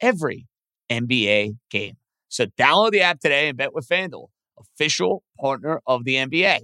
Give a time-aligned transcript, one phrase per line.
[0.00, 0.46] every
[0.90, 1.96] NBA game.
[2.28, 6.60] So download the app today and bet with FanDuel, official partner of the NBA.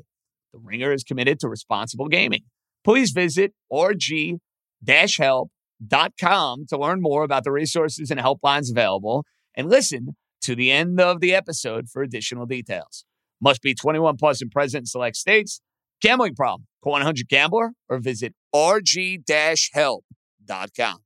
[0.53, 2.43] The Ringer is committed to responsible gaming.
[2.85, 10.55] Please visit rg-help.com to learn more about the resources and helplines available and listen to
[10.55, 13.05] the end of the episode for additional details.
[13.41, 15.61] Must be 21 plus and present in select states.
[16.01, 16.67] Gambling problem?
[16.83, 21.06] Call 100 Gambler or visit rg-help.com.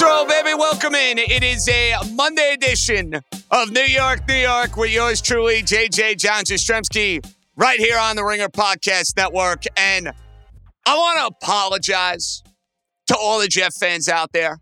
[0.00, 0.54] Let's roll, baby.
[0.54, 1.18] Welcome in.
[1.18, 3.20] It is a Monday edition
[3.50, 8.22] of New York, New York with yours truly, JJ John Jastremski, right here on the
[8.24, 9.64] Ringer Podcast Network.
[9.76, 10.12] And
[10.86, 12.44] I want to apologize
[13.08, 14.60] to all the Jet fans out there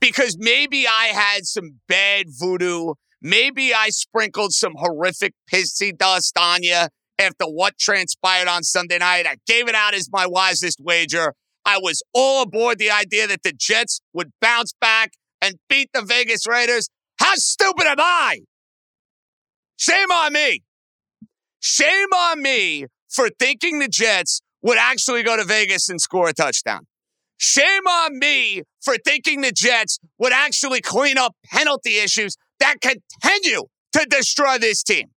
[0.00, 2.94] because maybe I had some bad voodoo.
[3.20, 6.86] Maybe I sprinkled some horrific pissy dust on you
[7.18, 9.26] after what transpired on Sunday night.
[9.26, 11.34] I gave it out as my wisest wager.
[11.66, 16.02] I was all aboard the idea that the Jets would bounce back and beat the
[16.02, 16.88] Vegas Raiders.
[17.18, 18.40] How stupid am I?
[19.76, 20.62] Shame on me.
[21.58, 26.32] Shame on me for thinking the Jets would actually go to Vegas and score a
[26.32, 26.86] touchdown.
[27.36, 33.64] Shame on me for thinking the Jets would actually clean up penalty issues that continue
[33.92, 35.08] to destroy this team.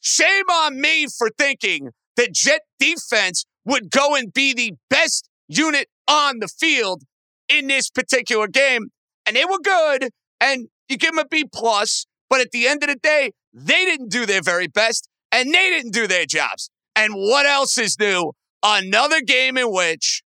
[0.00, 5.88] Shame on me for thinking the Jet defense would go and be the best unit
[6.06, 7.02] on the field
[7.48, 8.88] in this particular game.
[9.26, 10.10] And they were good,
[10.40, 12.06] and you give them a B plus.
[12.30, 15.70] But at the end of the day, they didn't do their very best, and they
[15.70, 16.70] didn't do their jobs.
[16.94, 18.32] And what else is new?
[18.62, 20.22] Another game in which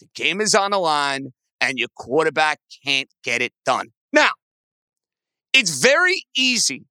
[0.00, 3.88] the game is on the line and your quarterback can't get it done.
[4.12, 4.30] Now,
[5.52, 6.86] it's very easy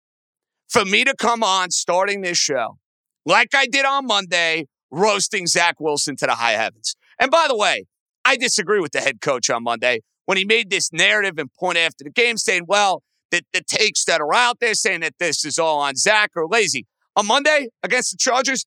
[0.69, 2.77] for me to come on starting this show,
[3.25, 6.95] like I did on Monday, roasting Zach Wilson to the high heavens.
[7.19, 7.85] And by the way,
[8.25, 11.78] I disagree with the head coach on Monday when he made this narrative and point
[11.78, 15.44] after the game saying, well, the, the takes that are out there saying that this
[15.44, 16.85] is all on Zach or lazy.
[17.16, 18.66] On Monday against the Chargers,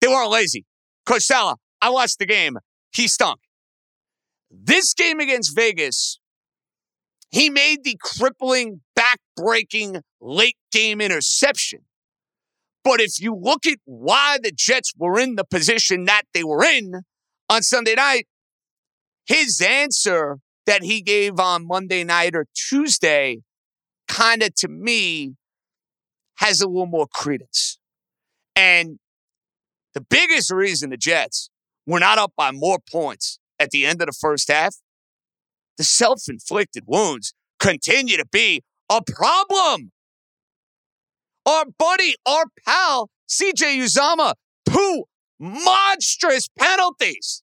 [0.00, 0.64] they weren't lazy.
[1.06, 2.56] Coach Saleh, I watched the game.
[2.92, 3.40] He stunk.
[4.50, 6.18] This game against Vegas,
[7.30, 11.80] he made the crippling, back-breaking late game interception.
[12.84, 16.62] But if you look at why the Jets were in the position that they were
[16.62, 17.02] in
[17.48, 18.26] on Sunday night,
[19.26, 23.38] his answer that he gave on Monday night or Tuesday
[24.08, 25.34] kind of to me
[26.36, 27.78] has a little more credence.
[28.56, 28.98] And
[29.94, 31.50] the biggest reason the Jets
[31.86, 34.76] were not up by more points at the end of the first half,
[35.78, 39.92] the self inflicted wounds continue to be a problem.
[41.46, 44.34] Our buddy, our pal, CJ Uzomah,
[44.68, 45.04] two
[45.44, 47.42] monstrous penalties.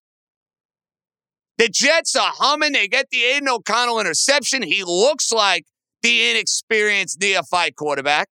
[1.58, 2.74] The Jets are humming.
[2.74, 4.64] They get the Aidan O'Connell interception.
[4.64, 5.66] He looks like
[6.02, 8.30] the inexperienced neophyte quarterback.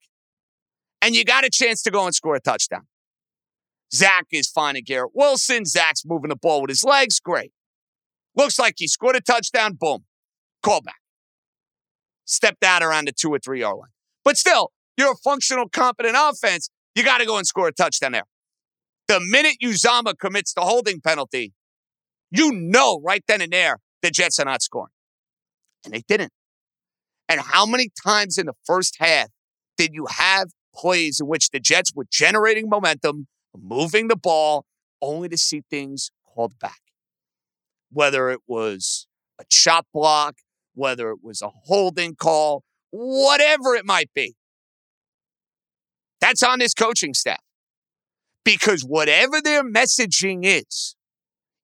[1.00, 2.86] And you got a chance to go and score a touchdown.
[3.94, 5.64] Zach is finding Garrett Wilson.
[5.64, 7.20] Zach's moving the ball with his legs.
[7.20, 7.52] Great.
[8.36, 9.74] Looks like he scored a touchdown.
[9.74, 10.04] Boom.
[10.62, 11.00] Call back.
[12.24, 13.90] Stepped out around the two or three yard line.
[14.24, 16.70] But still, you're a functional, competent offense.
[16.94, 18.24] You got to go and score a touchdown there.
[19.10, 21.52] The minute Uzomah commits the holding penalty,
[22.30, 24.92] you know right then and there the Jets are not scoring.
[25.84, 26.30] And they didn't.
[27.28, 29.26] And how many times in the first half
[29.76, 33.26] did you have plays in which the Jets were generating momentum,
[33.60, 34.64] moving the ball,
[35.02, 36.78] only to see things called back?
[37.90, 39.08] Whether it was
[39.40, 40.36] a chop block,
[40.74, 44.36] whether it was a holding call, whatever it might be.
[46.20, 47.40] That's on this coaching staff.
[48.44, 50.96] Because whatever their messaging is,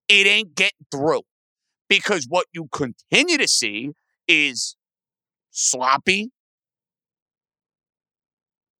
[0.08, 1.22] it ain't getting through.
[1.88, 3.92] Because what you continue to see
[4.28, 4.76] is
[5.50, 6.30] sloppy,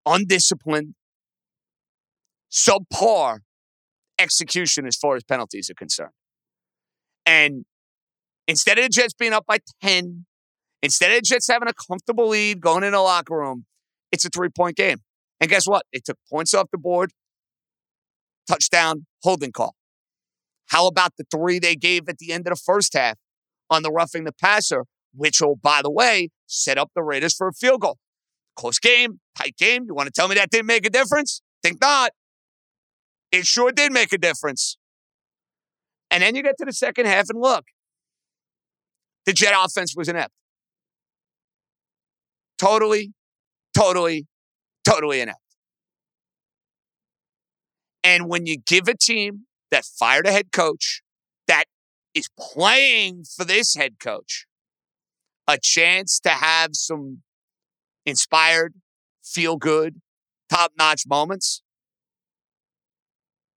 [0.04, 0.94] undisciplined,
[2.50, 3.38] subpar
[4.18, 6.12] execution as far as penalties are concerned.
[7.24, 7.64] And
[8.48, 10.26] instead of the Jets being up by 10,
[10.82, 13.66] instead of the Jets having a comfortable lead going in the locker room,
[14.12, 14.98] it's a three point game.
[15.40, 15.84] And guess what?
[15.92, 17.12] They took points off the board,
[18.46, 19.74] touchdown, holding call.
[20.68, 23.16] How about the three they gave at the end of the first half
[23.70, 24.84] on the roughing the passer,
[25.14, 27.98] which will, by the way, set up the Raiders for a field goal?
[28.56, 29.84] Close game, tight game.
[29.86, 31.42] You want to tell me that didn't make a difference?
[31.62, 32.10] Think not.
[33.30, 34.76] It sure did make a difference.
[36.10, 37.64] And then you get to the second half and look,
[39.26, 40.32] the Jet offense was inept.
[42.58, 43.12] Totally,
[43.74, 44.26] totally,
[44.84, 45.40] totally inept.
[48.06, 51.02] And when you give a team that fired a head coach
[51.48, 51.64] that
[52.14, 54.46] is playing for this head coach
[55.48, 57.22] a chance to have some
[58.04, 58.74] inspired,
[59.24, 60.00] feel good,
[60.48, 61.62] top notch moments,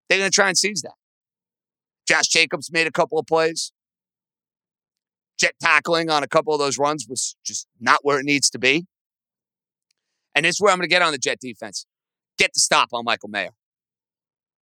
[0.09, 0.95] they're going to try and seize that.
[2.07, 3.71] Josh Jacobs made a couple of plays.
[5.39, 8.57] Jet tackling on a couple of those runs was just not where it needs to
[8.57, 8.87] be.
[10.33, 11.85] And this is where I'm going to get on the Jet defense.
[12.39, 13.51] Get the stop on Michael Mayer.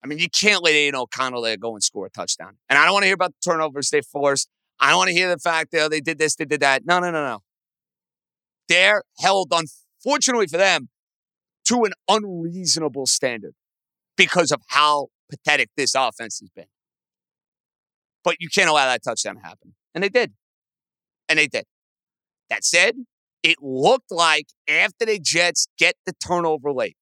[0.03, 2.57] I mean, you can't let Aidan O'Connell there go and score a touchdown.
[2.69, 4.47] And I don't want to hear about the turnovers they forced.
[4.79, 6.85] I don't want to hear the fact that oh, they did this, they did that.
[6.85, 7.39] No, no, no, no.
[8.69, 10.89] They're held, unfortunately for them,
[11.65, 13.53] to an unreasonable standard
[14.15, 16.67] because of how pathetic this offense has been.
[18.23, 19.73] But you can't allow that touchdown to happen.
[19.95, 20.33] And they did.
[21.29, 21.65] And they did.
[22.49, 22.95] That said,
[23.43, 26.97] it looked like after the Jets get the turnover late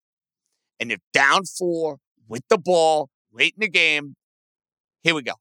[0.80, 4.16] and they're down four with the ball late in the game,
[5.04, 5.34] here we go.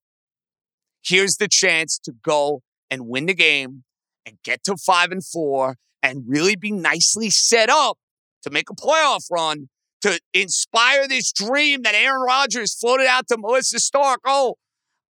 [1.02, 3.84] Here's the chance to go and win the game
[4.26, 7.98] and get to five and four and really be nicely set up
[8.42, 9.68] to make a playoff run
[10.02, 14.20] to inspire this dream that Aaron Rodgers floated out to Melissa Stark.
[14.26, 14.56] Oh,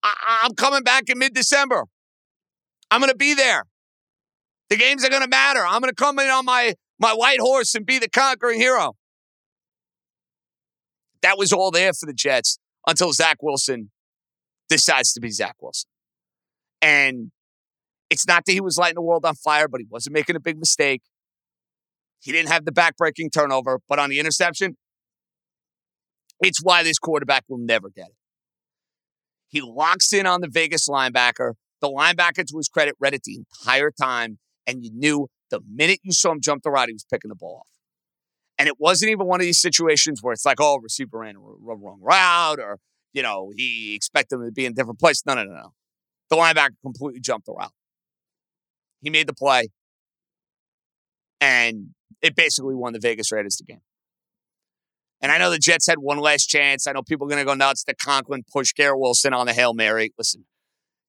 [0.02, 1.84] I- am coming back in mid December.
[2.90, 3.64] I'm going to be there.
[4.70, 5.66] The games are going to matter.
[5.66, 8.94] I'm going to come in on my, my white horse and be the conquering hero.
[11.24, 13.90] That was all there for the Jets until Zach Wilson
[14.68, 15.88] decides to be Zach Wilson.
[16.82, 17.30] And
[18.10, 20.40] it's not that he was lighting the world on fire, but he wasn't making a
[20.40, 21.00] big mistake.
[22.20, 24.76] He didn't have the backbreaking turnover, but on the interception,
[26.40, 28.16] it's why this quarterback will never get it.
[29.48, 31.54] He locks in on the Vegas linebacker.
[31.80, 36.00] The linebacker, to his credit, read it the entire time, and you knew the minute
[36.02, 37.73] you saw him jump the route, he was picking the ball off.
[38.64, 41.38] And it wasn't even one of these situations where it's like, oh, receiver ran a
[41.38, 42.78] wrong route or,
[43.12, 45.22] you know, he expected him to be in a different place.
[45.26, 45.74] No, no, no, no.
[46.30, 47.74] The linebacker completely jumped the route.
[49.02, 49.68] He made the play.
[51.42, 51.88] And
[52.22, 53.82] it basically won the Vegas Raiders the game.
[55.20, 56.86] And I know the Jets had one last chance.
[56.86, 57.84] I know people are going to go nuts.
[57.84, 60.14] The Conklin push Garrett Wilson on the Hail Mary.
[60.16, 60.46] Listen,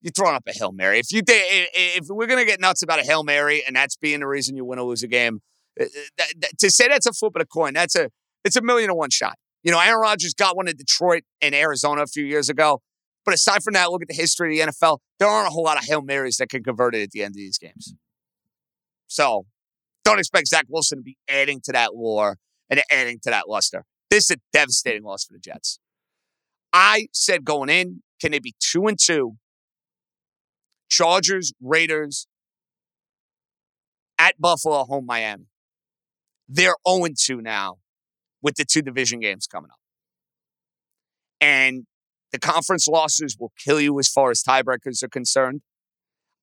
[0.02, 1.00] you're throwing up a Hail Mary.
[1.00, 4.20] If you if we're going to get nuts about a Hail Mary and that's being
[4.20, 5.40] the reason you win or lose a game,
[5.80, 5.86] uh,
[6.20, 8.10] uh, to say that's a flip of a coin, that's a
[8.44, 9.38] it's a million to one shot.
[9.64, 12.82] You know, Aaron Rodgers got one in Detroit and Arizona a few years ago.
[13.26, 15.00] But aside from that, look at the history of the NFL.
[15.18, 17.32] There aren't a whole lot of Hail Marys that can convert it at the end
[17.32, 17.96] of these games.
[19.08, 19.48] So
[20.04, 22.38] don't expect Zach Wilson to be adding to that lore
[22.70, 23.84] and adding to that luster.
[24.12, 25.80] This is a devastating loss for the Jets.
[26.72, 29.38] I said going in, can they be two and two?
[30.90, 32.28] Chargers, Raiders,
[34.20, 35.48] at Buffalo, home Miami.
[36.48, 37.78] They're 0 2 now
[38.42, 39.80] with the two division games coming up.
[41.42, 41.86] And
[42.32, 45.62] The conference losses will kill you as far as tiebreakers are concerned.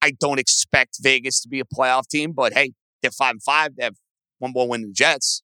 [0.01, 3.77] I don't expect Vegas to be a playoff team, but hey, they're five and five.
[3.77, 3.97] They have
[4.39, 5.43] one more win than the Jets.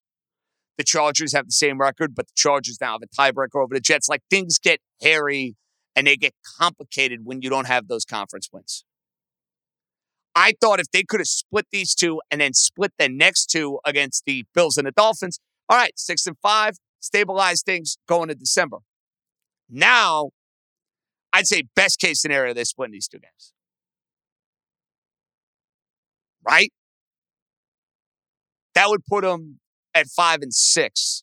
[0.77, 3.79] The Chargers have the same record, but the Chargers now have a tiebreaker over the
[3.79, 4.09] Jets.
[4.09, 5.55] Like things get hairy
[5.95, 8.85] and they get complicated when you don't have those conference wins.
[10.39, 13.81] I thought if they could have split these two and then split the next two
[13.83, 18.35] against the Bills and the Dolphins, all right, six and five, stabilize things going to
[18.35, 18.77] December.
[19.69, 20.29] Now,
[21.33, 23.51] I'd say best case scenario, they split these two games.
[26.47, 26.71] Right?
[28.75, 29.59] That would put them
[29.93, 31.21] at five and six.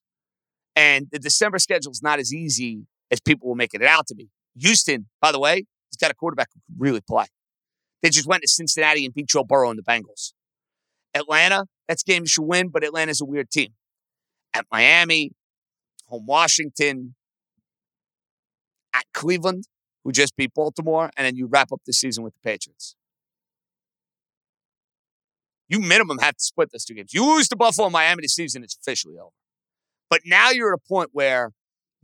[0.77, 4.15] And the December schedule is not as easy as people will make it out to
[4.15, 4.29] be.
[4.59, 7.25] Houston, by the way, he's got a quarterback who can really play.
[8.07, 10.33] They just went to Cincinnati and beat Joe Burrow and the Bengals.
[11.13, 13.71] Atlanta, that's game you should win, but Atlanta's a weird team.
[14.55, 15.33] At Miami,
[16.07, 17.17] home Washington,
[18.95, 19.65] at Cleveland,
[20.05, 22.95] who just beat Baltimore, and then you wrap up the season with the Patriots.
[25.69, 27.13] You minimum have to split those two games.
[27.13, 29.33] You lose to Buffalo and Miami this season, it's officially over.
[30.09, 31.51] But now you're at a point where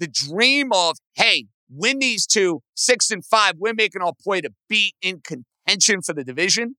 [0.01, 4.51] the dream of, hey, win these two, six and five, we're making our play to
[4.69, 5.21] be in
[5.67, 6.77] contention for the division,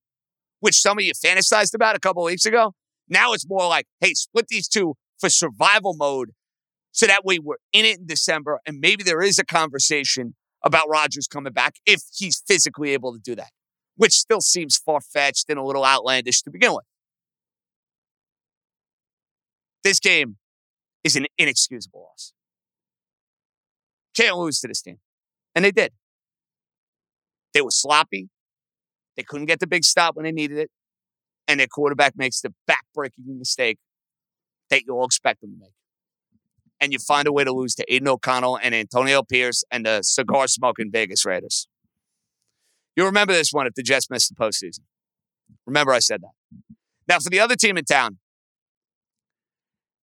[0.60, 2.74] which some of you fantasized about a couple weeks ago.
[3.10, 6.32] Now it's more like, hey, split these two for survival mode.
[6.92, 10.88] So that way we're in it in December and maybe there is a conversation about
[10.88, 13.50] Rodgers coming back if he's physically able to do that
[13.96, 16.86] which still seems far fetched and a little outlandish to begin with.
[19.84, 20.38] This game
[21.04, 22.34] is an inexcusable loss.
[24.16, 25.00] Can't lose to this team.
[25.56, 25.92] And they did.
[27.54, 28.30] They were sloppy.
[29.18, 30.72] They couldn't get the big stop when they needed it.
[31.48, 33.78] And their quarterback makes the backbreaking mistake
[34.70, 35.74] that you'll expect them to make.
[36.80, 40.02] And you find a way to lose to Aidan O'Connell and Antonio Pierce and the
[40.02, 41.68] cigar smoking Vegas Raiders.
[42.96, 44.82] You'll remember this one if the Jets missed the postseason.
[45.66, 46.32] Remember, I said that.
[47.08, 48.20] Now, for the other team in town,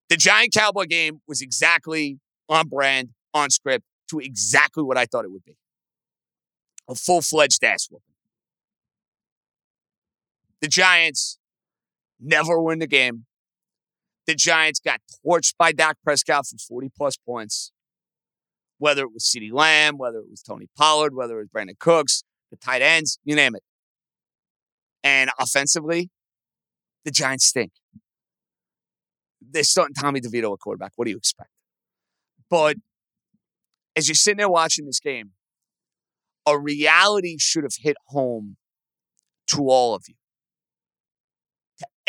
[0.08, 5.24] the Giant Cowboy game was exactly on brand, on script, to exactly what I thought
[5.24, 5.56] it would be
[6.90, 8.09] a full fledged ass whooping.
[10.60, 11.38] The Giants
[12.20, 13.26] never win the game.
[14.26, 17.72] The Giants got torched by Dak Prescott for 40 plus points.
[18.78, 22.22] Whether it was CeeDee Lamb, whether it was Tony Pollard, whether it was Brandin Cooks,
[22.50, 23.62] the tight ends, you name it.
[25.02, 26.10] And offensively,
[27.04, 27.72] the Giants stink.
[29.40, 30.92] They're starting Tommy DeVito at quarterback.
[30.96, 31.50] What do you expect?
[32.48, 32.76] But
[33.96, 35.32] as you're sitting there watching this game,
[36.46, 38.56] a reality should have hit home
[39.48, 40.14] to all of you.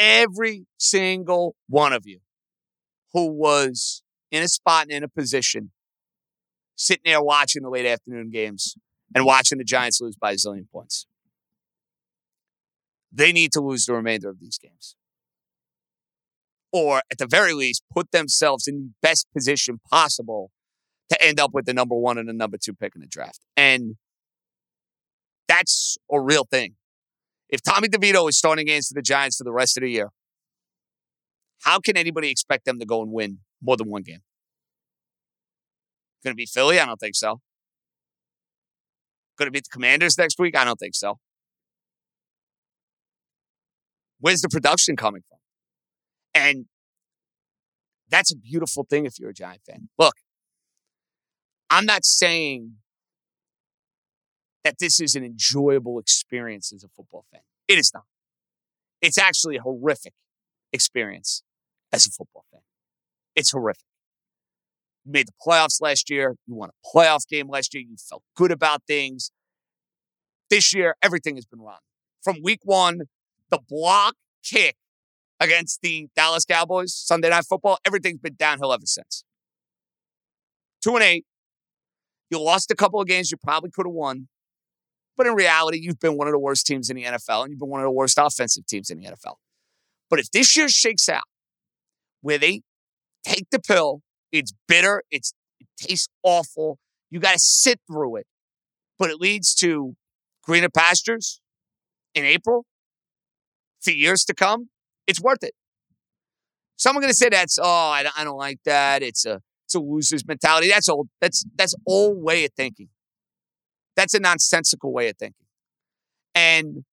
[0.03, 2.21] Every single one of you
[3.13, 5.69] who was in a spot and in a position,
[6.75, 8.75] sitting there watching the late afternoon games
[9.13, 11.05] and watching the Giants lose by a zillion points.
[13.11, 14.95] They need to lose the remainder of these games.
[16.71, 20.49] Or at the very least, put themselves in the best position possible
[21.09, 23.41] to end up with the number one and the number two pick in the draft.
[23.55, 23.97] And
[25.47, 26.73] that's a real thing.
[27.51, 30.09] If Tommy DeVito is starting games for the Giants for the rest of the year,
[31.63, 34.21] how can anybody expect them to go and win more than one game?
[36.23, 36.79] Going to be Philly?
[36.79, 37.41] I don't think so.
[39.37, 40.55] Going to beat the Commanders next week?
[40.55, 41.19] I don't think so.
[44.19, 45.39] Where's the production coming from?
[46.33, 46.65] And
[48.09, 49.89] that's a beautiful thing if you're a Giant fan.
[49.97, 50.15] Look,
[51.69, 52.75] I'm not saying
[54.63, 57.41] that this is an enjoyable experience as a football fan.
[57.67, 58.03] It is not.
[59.01, 60.13] It's actually a horrific
[60.71, 61.43] experience
[61.91, 62.61] as a football fan.
[63.35, 63.83] It's horrific.
[65.05, 66.35] You made the playoffs last year.
[66.45, 67.83] You won a playoff game last year.
[67.83, 69.31] You felt good about things.
[70.49, 71.79] This year, everything has been wrong.
[72.23, 73.01] From week one,
[73.49, 74.75] the block kick
[75.39, 79.23] against the Dallas Cowboys, Sunday Night Football, everything's been downhill ever since.
[80.83, 81.25] Two and eight.
[82.29, 84.27] You lost a couple of games you probably could have won.
[85.17, 87.59] But in reality, you've been one of the worst teams in the NFL, and you've
[87.59, 89.35] been one of the worst offensive teams in the NFL.
[90.09, 91.23] But if this year shakes out
[92.21, 92.61] where they
[93.23, 94.01] take the pill
[94.31, 95.03] it's bitter.
[95.11, 96.77] It's, it tastes awful.
[97.09, 98.27] You got to sit through it.
[98.97, 99.95] But it leads to
[100.43, 101.41] greener pastures
[102.15, 102.65] in April
[103.81, 104.69] for years to come.
[105.07, 105.53] It's worth it.
[106.77, 109.03] Someone going to say that's, oh, I, I don't like that.
[109.03, 110.69] It's a, it's a loser's mentality.
[110.69, 111.09] That's old.
[111.19, 112.89] That's, that's old way of thinking.
[114.01, 115.45] That's a nonsensical way of thinking.
[116.33, 116.85] And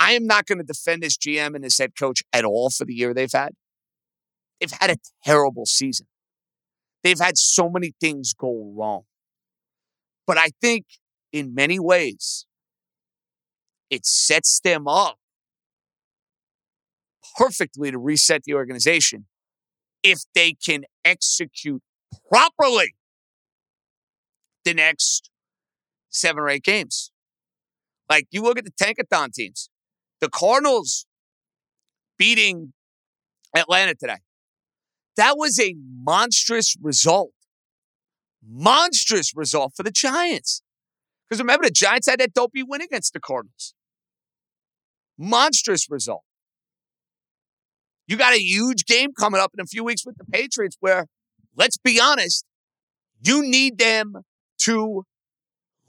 [0.00, 2.86] I am not going to defend this GM and this head coach at all for
[2.86, 3.50] the year they've had.
[4.58, 6.06] They've had a terrible season.
[7.02, 9.02] They've had so many things go wrong.
[10.26, 10.86] But I think
[11.34, 12.46] in many ways,
[13.90, 15.18] it sets them up
[17.36, 19.26] perfectly to reset the organization
[20.02, 21.82] if they can execute
[22.32, 22.94] properly
[24.64, 25.30] the next
[26.10, 27.10] seven or eight games.
[28.08, 29.68] Like you look at the Tankathon teams,
[30.20, 31.06] the Cardinals
[32.18, 32.72] beating
[33.56, 34.18] Atlanta today.
[35.16, 37.30] That was a monstrous result.
[38.46, 40.62] Monstrous result for the Giants.
[41.28, 43.74] Because remember, the Giants had that dopey win against the Cardinals.
[45.16, 46.22] Monstrous result.
[48.06, 51.06] You got a huge game coming up in a few weeks with the Patriots where,
[51.56, 52.44] let's be honest,
[53.22, 54.16] you need them
[54.58, 55.04] to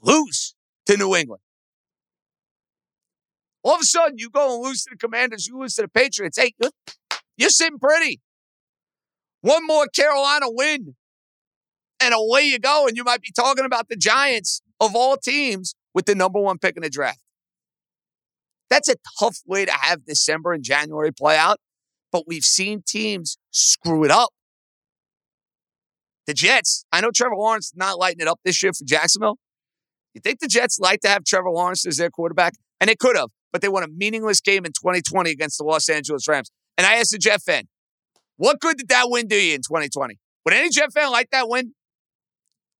[0.02, 0.54] lose
[0.86, 1.42] to New England.
[3.62, 5.88] All of a sudden, you go and lose to the Commanders, you lose to the
[5.88, 6.38] Patriots.
[6.38, 6.70] Hey, you're,
[7.36, 8.20] you're sitting pretty.
[9.40, 10.94] One more Carolina win,
[12.00, 12.86] and away you go.
[12.86, 16.58] And you might be talking about the Giants of all teams with the number one
[16.58, 17.18] pick in the draft.
[18.70, 21.58] That's a tough way to have December and January play out,
[22.12, 24.30] but we've seen teams screw it up.
[26.26, 29.38] The Jets, I know Trevor Lawrence not lighting it up this year for Jacksonville.
[30.14, 32.54] You think the Jets like to have Trevor Lawrence as their quarterback?
[32.80, 35.88] And they could have, but they won a meaningless game in 2020 against the Los
[35.88, 36.50] Angeles Rams.
[36.76, 37.64] And I asked a Jet fan,
[38.36, 40.18] what good did that win do you in 2020?
[40.44, 41.74] Would any Jet fan like that win?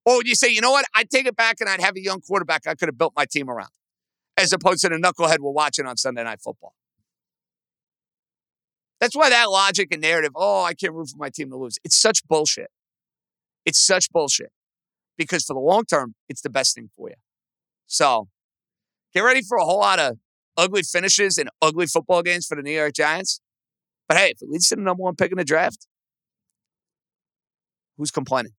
[0.05, 0.85] Or would you say, you know what?
[0.95, 3.25] I'd take it back and I'd have a young quarterback I could have built my
[3.25, 3.71] team around,
[4.37, 6.73] as opposed to the knucklehead we're watching on Sunday Night Football?
[8.99, 11.77] That's why that logic and narrative, oh, I can't root for my team to lose.
[11.83, 12.69] It's such bullshit.
[13.67, 14.49] It's such bullshit
[15.17, 17.15] because for the long term, it's the best thing for you.
[17.85, 18.29] So
[19.13, 20.17] get ready for a whole lot of
[20.55, 23.41] ugly finishes and ugly football games for the New York Giants.
[24.07, 25.85] But hey, if it leads to the number one pick in the draft,
[27.97, 28.53] who's complaining?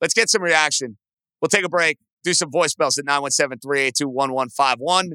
[0.00, 0.96] Let's get some reaction.
[1.42, 5.10] We'll take a break, do some voicemails at 917 382 1151.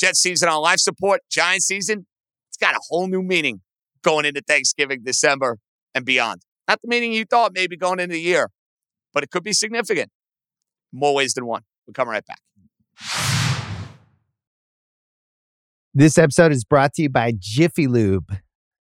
[0.00, 2.06] Jet season on life support, Giant season,
[2.48, 3.60] it's got a whole new meaning
[4.02, 5.58] going into Thanksgiving, December,
[5.94, 6.40] and beyond.
[6.68, 8.50] Not the meaning you thought maybe going into the year,
[9.12, 10.10] but it could be significant.
[10.92, 11.62] More ways than one.
[11.86, 12.40] We'll come right back.
[15.94, 18.36] This episode is brought to you by Jiffy Lube.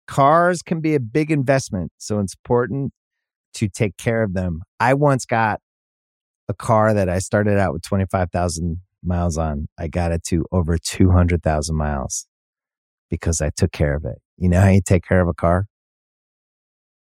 [0.08, 2.92] Cars can be a big investment, so it's important
[3.54, 4.62] to take care of them.
[4.80, 5.62] I once got
[6.50, 9.68] a car that I started out with 25,000 miles on.
[9.78, 12.28] I got it to over 200,000 miles
[13.10, 14.20] because I took care of it.
[14.38, 15.68] You know how you take care of a car?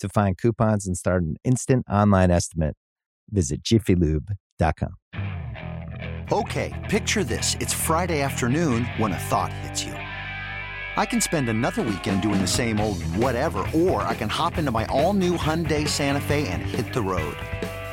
[0.00, 2.74] To find coupons and start an instant online estimate,
[3.30, 4.94] visit jiffylube.com.
[6.32, 7.56] Okay, picture this.
[7.60, 9.92] It's Friday afternoon when a thought hits you.
[9.92, 14.70] I can spend another weekend doing the same old whatever, or I can hop into
[14.70, 17.36] my all new Hyundai Santa Fe and hit the road.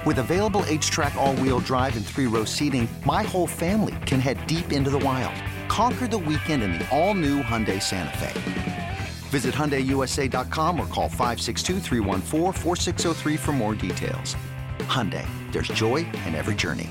[0.06, 4.46] With available HTRAC, all wheel drive, and three row seating, my whole family can head
[4.48, 5.36] deep into the wild.
[5.68, 8.87] Conquer the weekend in the all new Hyundai Santa Fe.
[9.28, 14.36] Visit HyundaiUSA.com or call 562 for more details.
[14.88, 16.90] Hyundai, there's joy in every journey.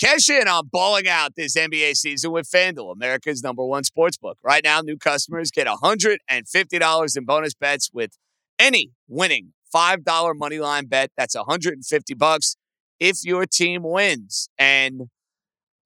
[0.00, 4.38] Cash in on balling out this NBA season with FanDuel, America's number one sports book.
[4.42, 8.16] Right now, new customers get $150 in bonus bets with
[8.58, 11.10] any winning $5 moneyline bet.
[11.18, 12.56] That's 150 bucks
[12.98, 14.48] if your team wins.
[14.58, 15.10] And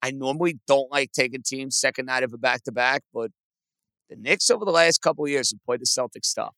[0.05, 3.31] I normally don't like taking teams second night of a back to back, but
[4.07, 6.53] the Knicks over the last couple years have played the Celtics tough.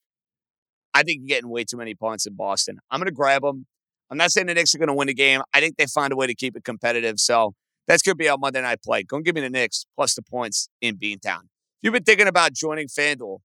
[0.94, 2.80] I think you're getting way too many points in Boston.
[2.92, 3.66] I'm going to grab them.
[4.12, 5.44] I'm not saying the Knicks are going to win the game.
[5.54, 7.22] I think they find a way to keep it competitive.
[7.22, 7.54] So
[7.88, 9.04] that's going to be our Monday night play.
[9.04, 11.44] Go and give me the Knicks plus the points in Beantown.
[11.44, 13.38] If you've been thinking about joining FanDuel,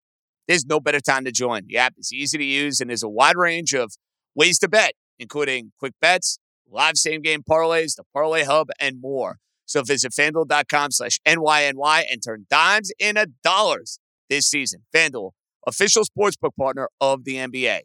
[0.49, 1.63] there's no better time to join.
[1.69, 3.93] The app is easy to use and there's a wide range of
[4.35, 9.39] ways to bet, including quick bets, live same game parlays, the parlay hub, and more.
[9.67, 13.99] So visit fanduel.com slash NYNY and turn dimes into dollars
[14.29, 14.83] this season.
[14.95, 15.33] FanDuel,
[15.67, 17.81] official sportsbook partner of the NBA.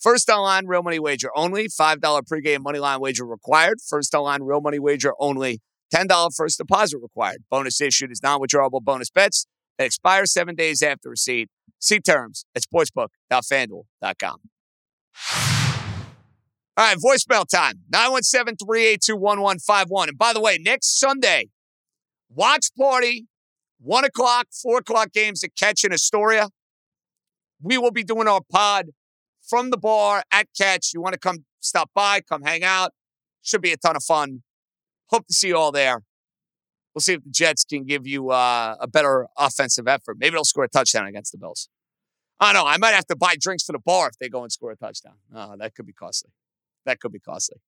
[0.00, 1.68] First online real money wager only.
[1.68, 3.78] $5 pregame moneyline wager required.
[3.88, 5.60] First online real money wager only.
[5.94, 7.42] $10 first deposit required.
[7.50, 9.46] Bonus issued is non withdrawable bonus bets
[9.78, 11.48] that expire seven days after receipt.
[11.80, 14.38] See terms at sportsbook.fanduel.com.
[16.78, 20.10] All right, voicemail time 917 382 1151.
[20.10, 21.48] And by the way, next Sunday,
[22.28, 23.26] watch party,
[23.80, 26.50] 1 o'clock, 4 o'clock games at Katch in Astoria.
[27.60, 28.90] We will be doing our pod
[29.42, 30.94] from the bar at Katch.
[30.94, 32.92] You want to come stop by, come hang out.
[33.42, 34.44] Should be a ton of fun.
[35.10, 36.04] Hope to see you all there.
[36.94, 40.16] We'll see if the Jets can give you uh, a better offensive effort.
[40.20, 41.68] Maybe they'll score a touchdown against the Bills.
[42.38, 42.70] I don't know.
[42.70, 44.76] I might have to buy drinks for the bar if they go and score a
[44.76, 45.14] touchdown.
[45.34, 46.30] Oh, that could be costly.
[46.88, 47.58] That could be costly.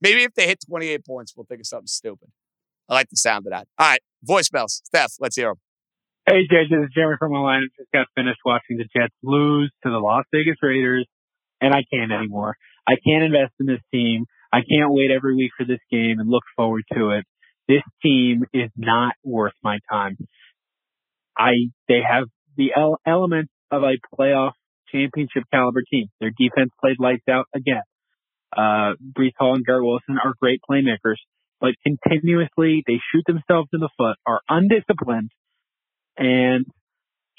[0.00, 2.28] Maybe if they hit 28 points, we'll think of something stupid.
[2.88, 3.68] I like the sound of that.
[3.78, 4.80] All right, voicemails.
[4.84, 5.56] Steph, let's hear them.
[6.26, 7.66] Hey, JJ, this is Jeremy from Atlanta.
[7.76, 11.06] Just got finished watching the Jets lose to the Las Vegas Raiders,
[11.60, 12.56] and I can't anymore.
[12.88, 14.24] I can't invest in this team.
[14.50, 17.24] I can't wait every week for this game and look forward to it.
[17.68, 20.16] This team is not worth my time.
[21.36, 21.52] I
[21.88, 22.24] they have
[22.56, 22.70] the
[23.06, 24.52] elements of a playoff
[24.90, 26.06] championship caliber team.
[26.20, 27.82] Their defense played lights out again.
[28.56, 31.16] Uh, Breece Hall and Garrett Wilson are great playmakers,
[31.60, 35.30] but continuously they shoot themselves in the foot, are undisciplined,
[36.16, 36.66] and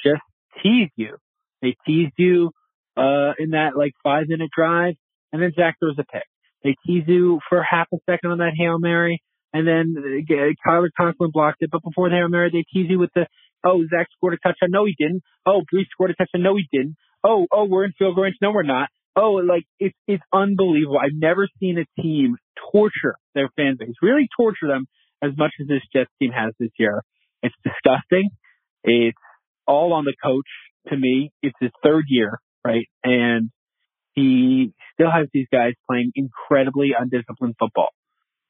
[0.03, 0.21] just
[0.61, 1.17] tease you.
[1.61, 2.51] They tease you
[2.97, 4.95] uh, in that like five minute drive,
[5.31, 6.25] and then Zach throws a pick.
[6.63, 9.21] They tease you for half a second on that hail mary,
[9.53, 11.69] and then uh, Tyler Conklin blocked it.
[11.71, 13.27] But before the hail mary, they tease you with the
[13.63, 14.71] oh Zach scored a touchdown.
[14.71, 15.23] No, he didn't.
[15.45, 16.43] Oh, Breece scored a touchdown.
[16.43, 16.95] No, he didn't.
[17.23, 18.35] Oh, oh, we're in field range.
[18.41, 20.97] No, we're not oh, like it's it's unbelievable.
[20.97, 22.37] I've never seen a team
[22.71, 24.85] torture their fan base, really torture them
[25.23, 27.01] as much as this Jets team has this year.
[27.41, 28.29] It's disgusting.
[28.83, 29.17] It's
[29.67, 30.47] all on the coach
[30.89, 31.31] to me.
[31.41, 32.87] It's his third year, right?
[33.03, 33.49] And
[34.13, 37.89] he still has these guys playing incredibly undisciplined football.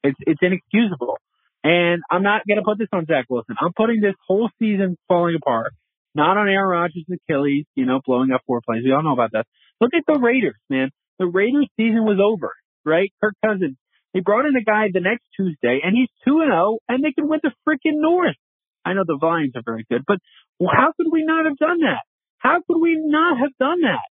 [0.02, 1.18] It's it's inexcusable.
[1.64, 3.56] And I'm not going to put this on Zach Wilson.
[3.60, 5.72] I'm putting this whole season falling apart,
[6.14, 8.82] not on Aaron Rodgers' Achilles, you know, blowing up four plays.
[8.84, 9.46] We all know about that.
[9.80, 10.90] Look at the Raiders, man.
[11.18, 12.52] The Raiders season was over,
[12.84, 13.10] right?
[13.22, 13.76] Kirk Cousins.
[14.14, 17.12] They brought in a guy the next Tuesday and he's 2 and 0 and they
[17.12, 18.36] can win the freaking North.
[18.84, 20.18] I know the Lions are very good, but
[20.60, 22.00] how could we not have done that?
[22.38, 24.08] How could we not have done that?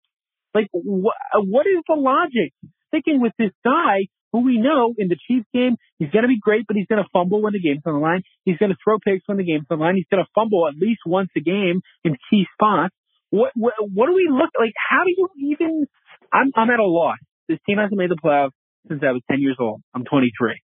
[0.54, 2.52] Like, wh- what is the logic
[2.88, 6.40] sticking with this guy who we know in the Chiefs game, he's going to be
[6.40, 8.24] great, but he's going to fumble when the game's on the line.
[8.46, 9.96] He's going to throw picks when the game's on the line.
[9.96, 12.96] He's going to fumble at least once a game in key spots.
[13.34, 14.74] What, what, what do we look like?
[14.78, 15.88] How do you even?
[16.32, 17.18] I'm I'm at a loss.
[17.50, 18.54] This team hasn't made the playoffs
[18.88, 19.82] since I was 10 years old.
[19.96, 20.62] I'm 23.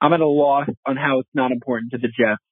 [0.00, 2.42] I'm at a loss on how it's not important to the Jets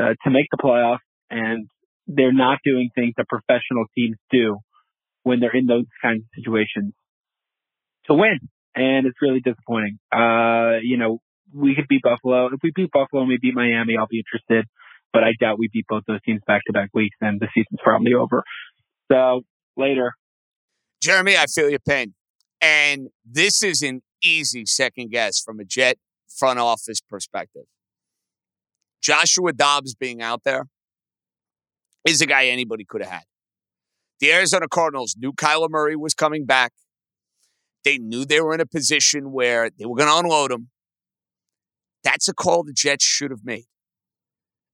[0.00, 1.68] uh, to make the playoffs, and
[2.06, 4.60] they're not doing things that professional teams do
[5.24, 6.94] when they're in those kinds of situations
[8.06, 8.38] to win.
[8.74, 9.98] And it's really disappointing.
[10.10, 11.18] Uh, you know,
[11.52, 12.46] we could beat Buffalo.
[12.46, 14.64] If we beat Buffalo and we beat Miami, I'll be interested.
[15.12, 17.80] But I doubt we beat both those teams back to back weeks, and the season's
[17.82, 18.42] probably over.
[19.10, 19.42] So
[19.76, 20.14] later.
[21.02, 22.14] Jeremy, I feel your pain.
[22.60, 27.64] And this is an easy second guess from a Jet front office perspective.
[29.02, 30.66] Joshua Dobbs being out there
[32.04, 33.24] is a guy anybody could have had.
[34.20, 36.72] The Arizona Cardinals knew Kyler Murray was coming back.
[37.84, 40.70] They knew they were in a position where they were going to unload him.
[42.02, 43.66] That's a call the Jets should have made.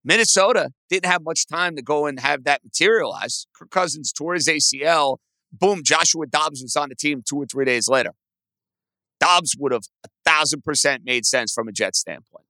[0.04, 3.46] Minnesota didn't have much time to go and have that materialize.
[3.54, 5.18] Kirk Cousins tore his ACL.
[5.52, 8.12] Boom, Joshua Dobbs was on the team two or three days later.
[9.20, 12.46] Dobbs would have a thousand percent made sense from a Jet standpoint.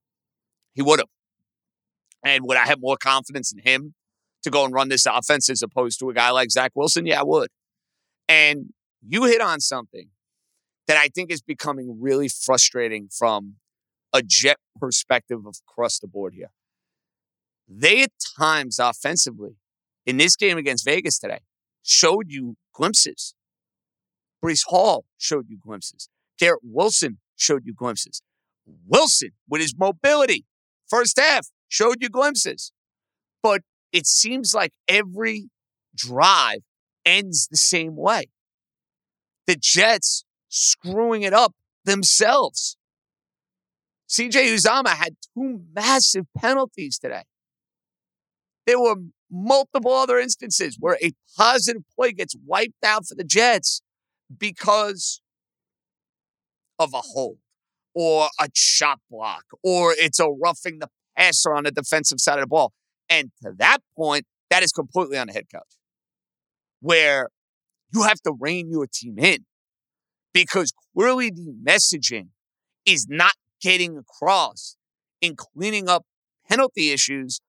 [0.73, 1.09] He would have.
[2.25, 3.95] And would I have more confidence in him
[4.43, 7.05] to go and run this offense as opposed to a guy like Zach Wilson?
[7.05, 7.51] Yeah, I would.
[8.29, 8.73] And
[9.07, 10.09] you hit on something
[10.87, 13.57] that I think is becoming really frustrating from
[14.13, 16.51] a Jet perspective across the board here.
[17.75, 19.57] They at times offensively
[20.05, 21.41] in this game against Vegas today
[21.83, 23.35] showed you glimpses.
[24.45, 26.09] Breece Hall showed you glimpses.
[26.39, 28.23] Garrett Wilson showed you glimpses.
[28.87, 30.45] Wilson with his mobility,
[30.89, 32.73] first half, showed you glimpses.
[33.43, 35.49] But it seems like every
[35.95, 36.61] drive
[37.05, 38.25] ends the same way.
[39.47, 41.55] The Jets screwing it up
[41.85, 42.77] themselves.
[44.09, 47.23] CJ Uzomah had two massive penalties today.
[48.67, 48.97] There were
[49.31, 53.83] multiple other instances where a positive play gets wiped out for the Jets
[54.37, 55.21] because
[56.79, 57.39] of a hold
[57.95, 62.43] or a chop block or it's a roughing the passer on the defensive side of
[62.43, 62.73] the ball.
[63.09, 65.77] And to that point, that is completely on the head coach
[66.81, 67.29] where
[67.93, 69.45] you have to rein your team in
[70.33, 72.29] because clearly the messaging
[72.85, 74.77] is not getting across
[75.21, 76.05] in cleaning up
[76.49, 77.41] penalty issues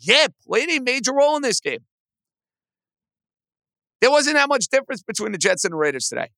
[0.00, 1.84] yeah, played a major role in this game.
[4.00, 6.28] There wasn't that much difference between the Jets and the Raiders today.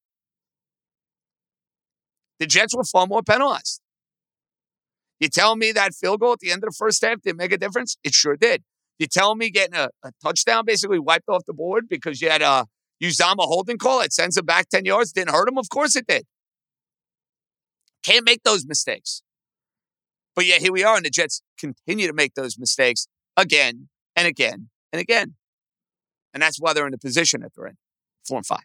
[2.39, 3.81] The Jets were far more penalized.
[5.19, 7.53] You tell me that field goal at the end of the first half didn't make
[7.53, 7.99] a difference?
[8.03, 8.65] It sure did.
[8.99, 12.41] You tell me getting a, a touchdown basically wiped off the board because you had
[12.41, 12.65] uh,
[13.03, 15.59] a Uzomah holding call that sends him back 10 yards didn't hurt him?
[15.59, 16.27] Of course it did.
[18.03, 19.23] Can't make those mistakes.
[20.35, 24.27] But yet here we are, and the Jets continue to make those mistakes again and
[24.27, 25.35] again and again.
[26.33, 27.77] And that's why they're in the position that they're in.
[28.27, 28.65] Four and five.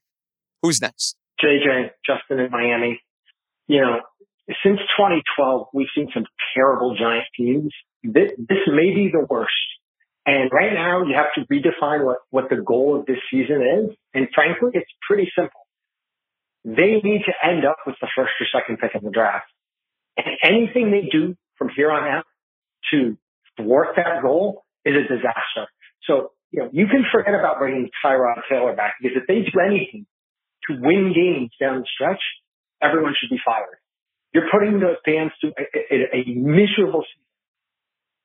[0.62, 1.16] Who's next?
[1.44, 3.02] JJ, Justin in Miami.
[3.68, 4.00] You know,
[4.64, 7.74] since 2012, we've seen some terrible Giant teams.
[8.04, 9.52] This, this may be the worst.
[10.26, 13.96] And right now, you have to redefine what, what the goal of this season is.
[14.14, 15.62] And frankly, it's pretty simple.
[16.64, 19.46] They need to end up with the first or second pick in the draft.
[20.18, 22.26] And anything they do from here on out
[22.92, 23.18] to
[23.58, 25.68] thwart that goal is a disaster.
[26.04, 29.60] So, you know, you can forget about bringing Tyrod Taylor back because if they do
[29.60, 30.06] anything
[30.70, 32.22] to win games down the stretch,
[32.82, 33.78] everyone should be fired.
[34.34, 37.26] You're putting the fans to a, a, a miserable season.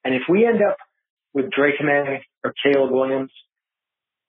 [0.05, 0.77] And if we end up
[1.33, 3.31] with Drake Maye or Caleb Williams,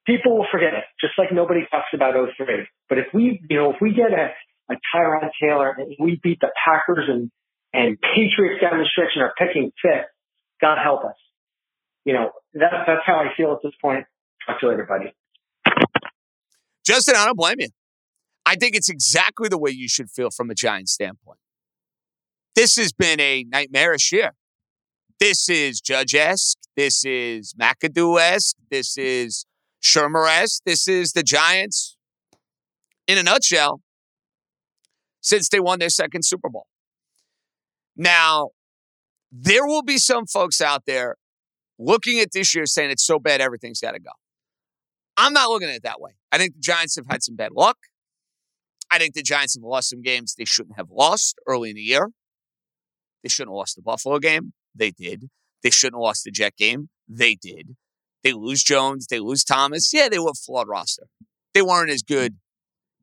[0.06, 2.68] people will forget it, just like nobody talks about 03.
[2.90, 4.32] But if we, you know, if we get a,
[4.72, 7.32] a Tyrod Taylor and we beat the Packers and,
[7.74, 10.12] and Patriots down the stretch and are picking fifth,
[10.62, 11.16] God help us.
[12.06, 14.06] You know, that, that's how I feel at this point.
[14.46, 15.14] Talk to everybody.
[16.86, 17.70] Justin, I don't blame you.
[18.46, 21.38] I think it's exactly the way you should feel from a Giants standpoint.
[22.56, 24.32] This has been a nightmarish year.
[25.20, 26.58] This is Judge esque.
[26.76, 28.58] This is McAdoo esque.
[28.72, 29.46] This is
[29.82, 30.64] Shurmur esque.
[30.66, 31.98] This is the Giants
[33.08, 33.82] in a nutshell
[35.22, 36.66] since they won their second Super Bowl.
[37.96, 38.50] Now,
[39.32, 41.16] there will be some folks out there
[41.80, 44.12] looking at this year saying it's so bad, everything's got to go.
[45.18, 46.12] I'm not looking at it that way.
[46.32, 47.78] I think the Giants have had some bad luck.
[48.92, 51.82] I think the Giants have lost some games they shouldn't have lost early in the
[51.82, 52.10] year.
[53.24, 54.54] They shouldn't have lost the Buffalo game.
[54.76, 55.30] They did.
[55.64, 56.90] They shouldn't have lost the Jet game.
[57.08, 57.76] They did.
[58.24, 59.08] They lose Jones.
[59.08, 59.94] They lose Thomas.
[59.94, 61.08] Yeah, they were a flawed roster.
[61.54, 62.38] They weren't as good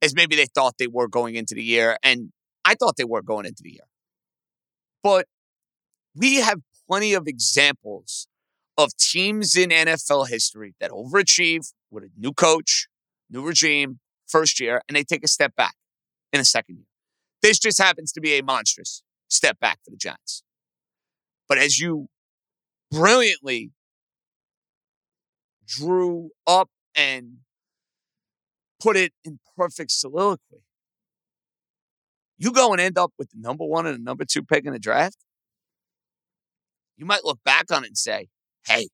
[0.03, 1.97] as maybe they thought they were going into the year.
[2.03, 2.33] And
[2.65, 3.87] I thought they were going into the year.
[5.03, 5.27] But
[6.19, 8.27] we have plenty of examples
[8.77, 12.89] of teams in NFL history that overachieve with a new coach,
[13.31, 15.75] new regime, first year, and they take a step back
[16.33, 16.87] in a second year.
[17.43, 20.43] This just happens to be a monstrous step back for the Giants.
[21.49, 22.09] But as you
[22.91, 23.71] brilliantly
[25.67, 27.39] drew up and
[28.81, 30.63] put it in perfect soliloquy,
[32.39, 34.73] you go and end up with the number one and the number two pick in
[34.73, 35.17] the draft.
[36.99, 38.29] You might look back on it and say,
[38.67, 38.89] hey,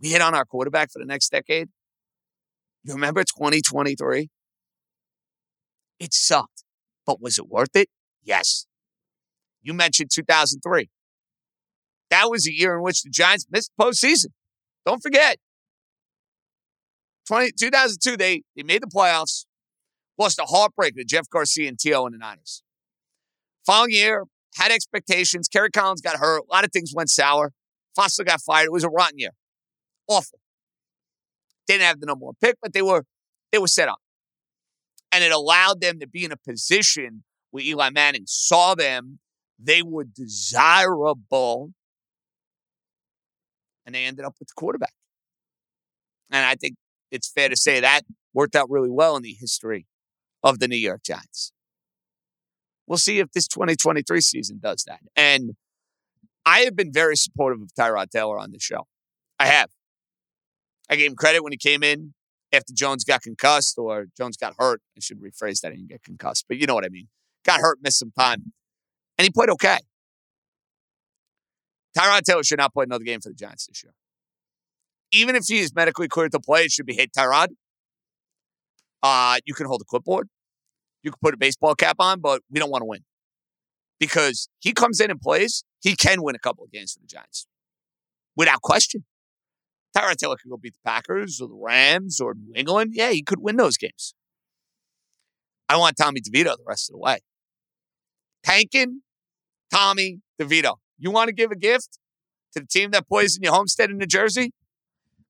[0.00, 1.68] we hit on our quarterback for the next decade.
[2.84, 4.28] You remember 2023?
[5.98, 6.64] It sucked,
[7.06, 7.88] but was it worth it?
[8.22, 8.66] Yes.
[9.62, 10.90] You mentioned 2003.
[12.10, 14.28] That was a year in which the Giants missed postseason.
[14.86, 15.38] Don't forget.
[17.26, 19.44] 20, 2002, they, they made the playoffs,
[20.18, 22.06] lost a heartbreak to Jeff Garcia and T.O.
[22.06, 22.62] and the Niners.
[23.66, 24.24] Following year,
[24.58, 25.48] had expectations.
[25.48, 26.42] Kerry Collins got hurt.
[26.48, 27.52] A lot of things went sour.
[27.98, 28.66] Fassel got fired.
[28.66, 29.30] It was a rotten year.
[30.08, 30.38] Awful.
[31.66, 33.04] Didn't have the number one pick, but they were
[33.52, 33.98] they were set up.
[35.12, 39.20] And it allowed them to be in a position where Eli Manning saw them.
[39.58, 41.70] They were desirable.
[43.86, 44.92] And they ended up with the quarterback.
[46.30, 46.76] And I think
[47.10, 48.02] it's fair to say that
[48.34, 49.86] worked out really well in the history
[50.42, 51.52] of the New York Giants.
[52.88, 55.00] We'll see if this 2023 season does that.
[55.14, 55.54] And
[56.46, 58.86] I have been very supportive of Tyrod Taylor on this show.
[59.38, 59.68] I have.
[60.88, 62.14] I gave him credit when he came in
[62.50, 64.80] after Jones got concussed or Jones got hurt.
[64.96, 65.72] I should rephrase that.
[65.72, 67.08] He didn't get concussed, but you know what I mean.
[67.44, 68.52] Got hurt, missed some time,
[69.18, 69.78] and he played okay.
[71.96, 73.92] Tyrod Taylor should not play another game for the Giants this year.
[75.12, 77.48] Even if he is medically cleared to play, it should be, hey, Tyrod,
[79.02, 80.28] uh, you can hold a clipboard.
[81.02, 83.00] You can put a baseball cap on, but we don't want to win.
[84.00, 87.06] Because he comes in and plays, he can win a couple of games for the
[87.06, 87.46] Giants.
[88.36, 89.04] Without question.
[89.96, 92.92] Tyrod Taylor could go beat the Packers or the Rams or New England.
[92.94, 94.14] Yeah, he could win those games.
[95.68, 97.18] I want Tommy DeVito the rest of the way.
[98.44, 99.02] Tanking,
[99.72, 100.76] Tommy DeVito.
[100.98, 101.98] You want to give a gift
[102.54, 104.52] to the team that plays in your homestead in New Jersey?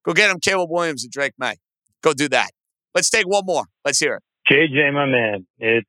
[0.05, 1.57] Go get him Caleb Williams and Drake Maye.
[2.03, 2.51] Go do that.
[2.95, 3.65] Let's take one more.
[3.85, 4.23] Let's hear it.
[4.51, 5.47] JJ, my man.
[5.59, 5.89] It's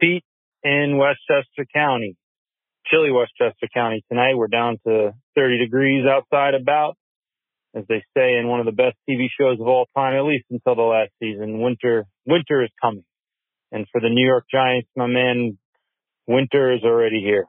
[0.00, 0.22] Pete
[0.62, 2.16] in Westchester County,
[2.86, 4.36] chilly Westchester County tonight.
[4.36, 6.96] We're down to 30 degrees outside about
[7.74, 10.44] as they say in one of the best TV shows of all time, at least
[10.50, 11.60] until the last season.
[11.60, 13.04] Winter, winter is coming.
[13.72, 15.58] And for the New York Giants, my man,
[16.28, 17.46] winter is already here.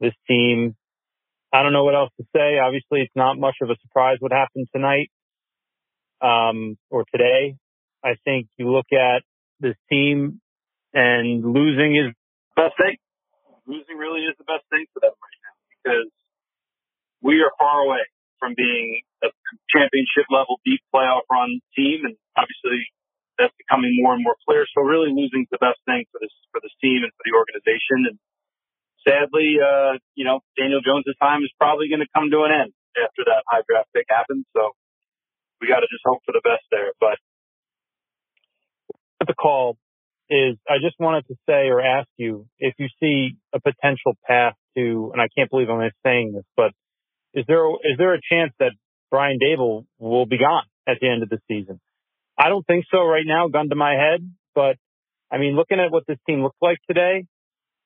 [0.00, 0.76] This team,
[1.52, 2.58] I don't know what else to say.
[2.58, 5.10] Obviously, it's not much of a surprise what happened tonight
[6.20, 7.56] um, or today.
[8.04, 9.22] I think you look at
[9.62, 10.42] this team
[10.92, 12.12] and losing is
[12.52, 12.98] the best thing.
[13.64, 16.10] Losing really is the best thing for them right now because
[17.22, 18.02] we are far away
[18.42, 19.30] from being a
[19.70, 22.02] championship level deep playoff run team.
[22.02, 22.90] And obviously
[23.38, 24.66] that's becoming more and more clear.
[24.74, 27.38] So really losing is the best thing for this, for this team and for the
[27.38, 28.10] organization.
[28.10, 28.16] And
[29.06, 32.74] sadly, uh, you know, Daniel Jones's time is probably going to come to an end
[32.98, 34.44] after that high draft pick happens.
[34.52, 34.74] So
[35.62, 36.90] we got to just hope for the best there.
[36.98, 37.22] But
[39.26, 39.76] the call
[40.30, 44.54] is I just wanted to say or ask you if you see a potential path
[44.76, 46.72] to, and I can't believe I'm saying this, but
[47.34, 48.72] is there is there a chance that
[49.10, 51.80] Brian Daboll will be gone at the end of the season?
[52.38, 54.26] I don't think so right now, gun to my head.
[54.54, 54.76] But
[55.30, 57.26] I mean, looking at what this team looks like today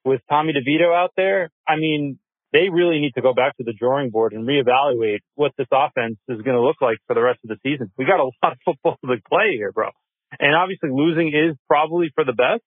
[0.04, 2.18] with Tommy DeVito out there, I mean,
[2.52, 6.16] they really need to go back to the drawing board and reevaluate what this offense
[6.28, 7.90] is going to look like for the rest of the season.
[7.98, 9.90] We got a lot of football to play here, bro.
[10.38, 12.62] And obviously losing is probably for the best,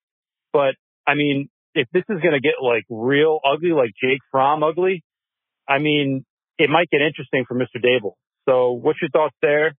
[0.53, 4.63] but I mean, if this is going to get like real ugly, like Jake Fromm
[4.63, 5.03] ugly,
[5.67, 6.25] I mean,
[6.57, 7.83] it might get interesting for Mr.
[7.83, 8.13] Daboll.
[8.47, 9.73] So what's your thoughts there?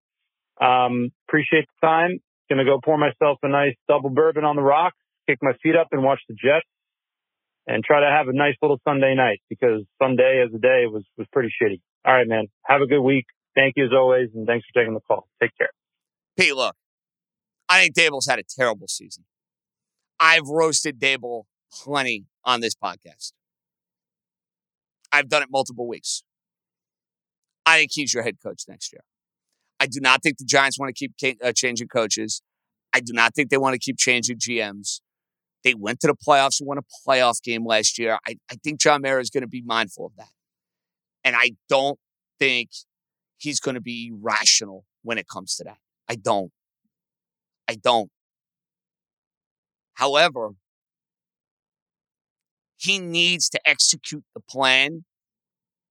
[0.59, 2.19] Um, appreciate the time.
[2.49, 5.87] Gonna go pour myself a nice double bourbon on the rocks, kick my feet up
[5.91, 6.67] and watch the Jets
[7.67, 11.03] and try to have a nice little Sunday night because Sunday as a day was,
[11.17, 11.79] was pretty shitty.
[12.05, 12.47] All right, man.
[12.65, 13.25] Have a good week.
[13.55, 14.29] Thank you as always.
[14.35, 15.27] And thanks for taking the call.
[15.41, 15.69] Take care.
[16.37, 16.75] Pete, look,
[17.71, 19.23] I think Daboll's had a terrible season.
[20.19, 23.31] I've roasted Dable plenty on this podcast.
[25.13, 26.23] I've done it multiple weeks.
[27.65, 29.03] I think he's your head coach next year.
[29.79, 32.41] I do not think the Giants want to keep uh, changing coaches.
[32.93, 34.99] I do not think they want to keep changing GMs.
[35.63, 38.19] They went to the playoffs and won a playoff game last year.
[38.27, 40.27] I, I think John Mara is going to be mindful of that.
[41.23, 41.99] And I don't
[42.37, 42.71] think
[43.37, 45.77] he's going to be rational when it comes to that.
[46.09, 46.51] I don't.
[47.67, 48.09] I don't.
[49.93, 50.51] However,
[52.77, 55.05] he needs to execute the plan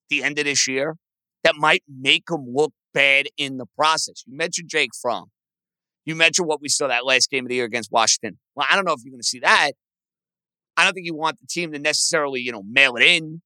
[0.09, 0.97] the end of this year
[1.45, 4.25] that might make him look bad in the process.
[4.27, 5.31] You mentioned Jake Fromm.
[6.05, 8.39] You mentioned what we saw that last game of the year against Washington.
[8.55, 9.73] Well, I don't know if you're going to see that.
[10.77, 13.43] I don't think you want the team to necessarily, you know, mail it in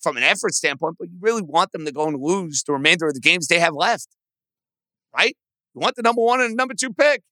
[0.00, 3.06] from an effort standpoint, but you really want them to go and lose the remainder
[3.06, 4.08] of the games they have left.
[5.16, 5.36] Right?
[5.74, 7.22] You want the number one and the number two pick.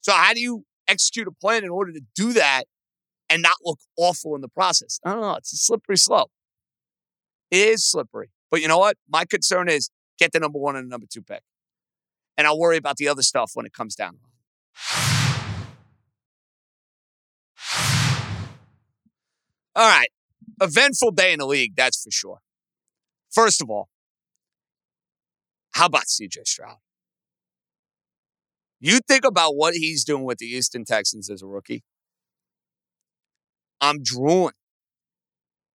[0.00, 2.64] So how do you execute a plan in order to do that
[3.28, 4.98] and not look awful in the process?
[5.04, 5.34] I don't know.
[5.34, 6.30] It's a slippery slope.
[7.50, 8.30] It is slippery.
[8.50, 8.96] But you know what?
[9.08, 11.42] My concern is get the number one and the number two pick.
[12.36, 14.18] And I'll worry about the other stuff when it comes down.
[19.74, 20.08] All right.
[20.60, 22.38] Eventful day in the league, that's for sure.
[23.30, 23.88] First of all,
[25.72, 26.78] how about CJ Stroud?
[28.80, 31.82] You think about what he's doing with the Houston Texans as a rookie.
[33.80, 34.54] I'm drooling.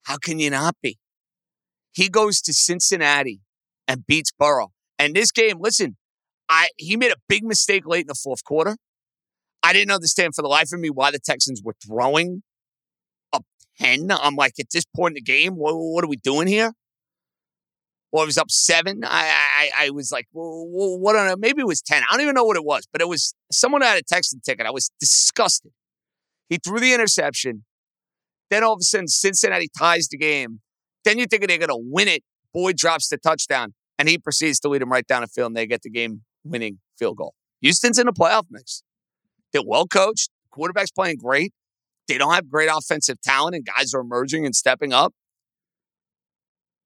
[0.03, 0.97] How can you not be?
[1.91, 3.41] He goes to Cincinnati
[3.87, 4.71] and beats Burrow.
[4.97, 5.97] And this game, listen,
[6.49, 8.77] I he made a big mistake late in the fourth quarter.
[9.61, 12.43] I didn't understand for the life of me why the Texans were throwing
[13.33, 13.39] a
[13.79, 14.11] 10.
[14.11, 16.73] I'm like, at this point in the game, what, what are we doing here?
[18.13, 19.01] Well, it was up seven.
[19.03, 20.67] I, I, I was like, well,
[20.99, 22.03] what on Maybe it was 10.
[22.03, 24.67] I don't even know what it was, but it was someone had a texting ticket.
[24.67, 25.71] I was disgusted.
[26.47, 27.65] He threw the interception.
[28.51, 30.59] Then all of a sudden, Cincinnati ties the game.
[31.03, 32.23] Then you think they're going to win it.
[32.53, 35.57] Boyd drops the touchdown, and he proceeds to lead them right down the field, and
[35.57, 37.33] they get the game winning field goal.
[37.61, 38.83] Houston's in the playoff mix.
[39.53, 40.29] They're well coached.
[40.51, 41.51] Quarterback's playing great.
[42.07, 45.15] They don't have great offensive talent, and guys are emerging and stepping up.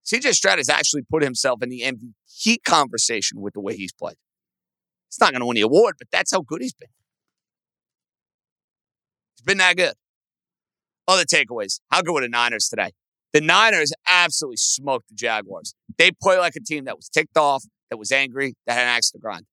[0.08, 4.16] CJ Stroud has actually put himself in the MVP conversation with the way he's played.
[5.10, 6.90] He's not going to win the award, but that's how good he's been.
[9.36, 9.94] He's been that good.
[11.08, 11.80] Other takeaways.
[11.90, 12.92] How good were the Niners today?
[13.34, 15.74] The Niners absolutely smoked the Jaguars.
[15.98, 18.90] They play like a team that was ticked off, that was angry, that had an
[18.90, 19.46] axe to grind.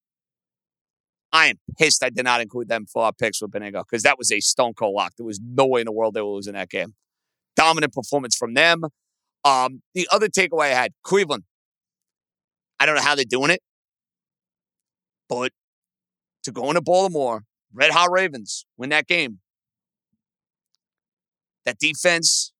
[1.32, 4.18] I am pissed I did not include them for our picks with Benigno because that
[4.18, 5.14] was a stone cold lock.
[5.16, 6.94] There was no way in the world they were losing that game.
[7.56, 8.82] Dominant performance from them.
[9.44, 11.44] Um, the other takeaway I had Cleveland.
[12.80, 13.60] I don't know how they're doing it,
[15.28, 15.52] but
[16.44, 19.40] to go into Baltimore, Red Hot Ravens, win that game.
[21.64, 22.52] That defense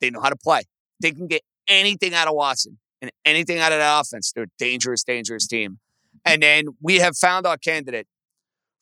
[0.00, 0.62] they know how to play.
[1.00, 4.32] They can get anything out of Watson and anything out of that offense.
[4.32, 5.78] They're a dangerous, dangerous team.
[6.24, 8.06] And then we have found our candidate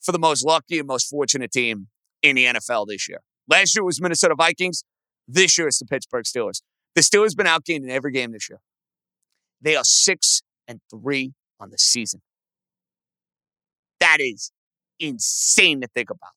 [0.01, 1.88] for the most lucky and most fortunate team
[2.22, 3.18] in the NFL this year.
[3.49, 4.84] Last year was Minnesota Vikings.
[5.26, 6.62] This year it's the Pittsburgh Steelers.
[6.99, 8.59] The Steelers been outgained in every game this year.
[9.62, 12.22] They are six and three on the season.
[14.01, 14.51] That is
[14.99, 16.32] insane to think about.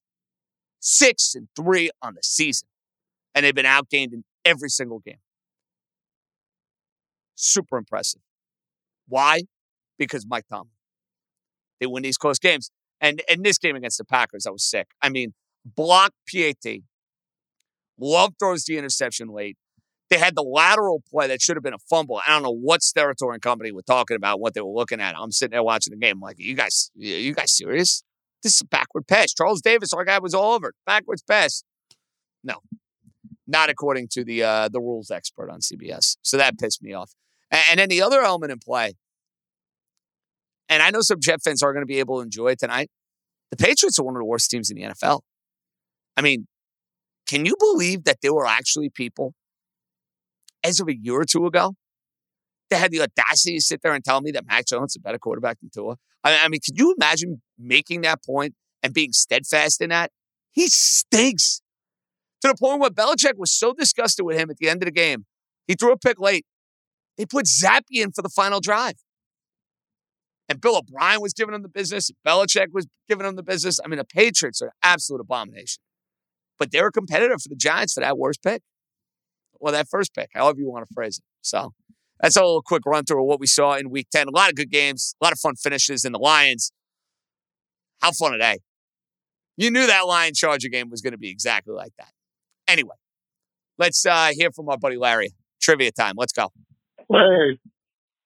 [0.80, 2.68] Six and three on the season.
[3.34, 5.18] And they've been outgained in every single game.
[7.34, 8.22] Super impressive.
[9.08, 9.46] Why?
[9.98, 10.70] Because Mike Tomlin.
[11.80, 12.70] They win these close games.
[13.00, 14.90] And in this game against the Packers, I was sick.
[15.02, 15.34] I mean,
[15.66, 16.82] block PAT.
[17.98, 19.58] Love throws the interception late.
[20.12, 22.20] They had the lateral play that should have been a fumble.
[22.28, 25.16] I don't know what Steratore and company were talking about, what they were looking at.
[25.18, 26.18] I'm sitting there watching the game.
[26.18, 28.04] I'm like, you guys, you guys serious?
[28.44, 29.34] This is a backward pass.
[29.34, 30.68] Charles Davis, our guy was all over.
[30.68, 30.76] it.
[30.86, 31.64] Backwards pass.
[32.44, 32.56] No,
[33.48, 36.18] not according to the uh, the rules expert on CBS.
[36.24, 37.14] So that pissed me off.
[37.50, 38.96] And, and then the other element in play,
[40.68, 42.90] and I know some Jet fans are going to be able to enjoy it tonight.
[43.52, 45.22] The Patriots are one of the worst teams in the NFL.
[46.18, 46.48] I mean,
[47.28, 49.36] can you believe that there were actually people
[50.64, 51.76] as of a year or two ago
[52.72, 55.00] they had the audacity to sit there and tell me that Mac Jones is a
[55.00, 55.98] better quarterback than Tua?
[56.24, 60.10] I, I mean, could you imagine making that point and being steadfast in that?
[60.52, 61.62] He stinks
[62.42, 64.92] to the point where Belichick was so disgusted with him at the end of the
[64.92, 65.26] game.
[65.68, 66.46] He threw a pick late.
[67.18, 68.96] They put Zappe in for the final drive.
[70.50, 72.10] And Bill O'Brien was giving him the business.
[72.26, 73.80] Belichick was giving him the business.
[73.84, 75.82] I mean, the Patriots are an absolute abomination.
[76.58, 78.62] But they were competitive for the Giants for that worst pick.
[79.62, 81.24] Well, that first pick, however you want to phrase it.
[81.42, 81.74] So
[82.20, 84.28] that's a little quick run through of what we saw in week 10.
[84.28, 86.72] A lot of good games, a lot of fun finishes in the Lions.
[88.02, 88.60] How fun a day.
[89.58, 92.10] You knew that Lion Charger game was going to be exactly like that.
[92.68, 92.96] Anyway,
[93.78, 95.34] let's uh, hear from our buddy Larry.
[95.62, 96.16] Trivia time.
[96.18, 96.52] Let's go.
[97.08, 97.60] Larry,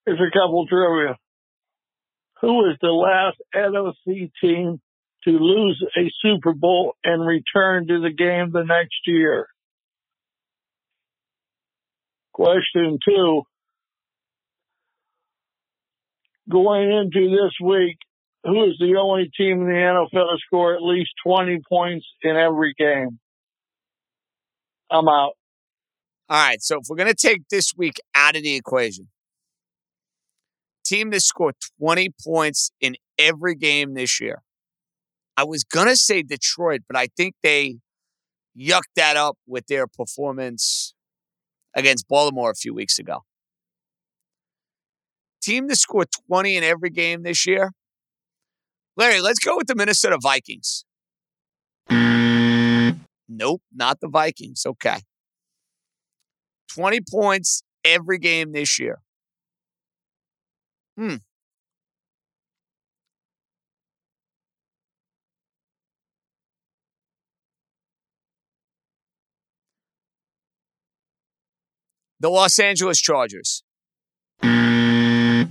[0.06, 1.18] here's a couple trivia.
[2.40, 4.80] Who is the last NFC team
[5.24, 9.48] to lose a Super Bowl and return to the game the next year?
[12.36, 13.44] Question two.
[16.50, 17.96] Going into this week,
[18.44, 22.36] who is the only team in the NFL to score at least 20 points in
[22.36, 23.18] every game?
[24.90, 25.32] I'm out.
[26.28, 26.60] All right.
[26.60, 29.08] So if we're going to take this week out of the equation,
[30.84, 34.42] team that scored 20 points in every game this year.
[35.38, 37.78] I was going to say Detroit, but I think they
[38.54, 40.92] yucked that up with their performance
[41.76, 43.24] against Baltimore a few weeks ago.
[45.40, 47.70] Team to score 20 in every game this year.
[48.96, 50.84] Larry, let's go with the Minnesota Vikings.
[53.28, 54.64] Nope, not the Vikings.
[54.66, 55.00] Okay.
[56.74, 59.00] 20 points every game this year.
[60.96, 61.16] Hmm.
[72.18, 73.62] The Los Angeles Chargers.
[74.40, 75.50] The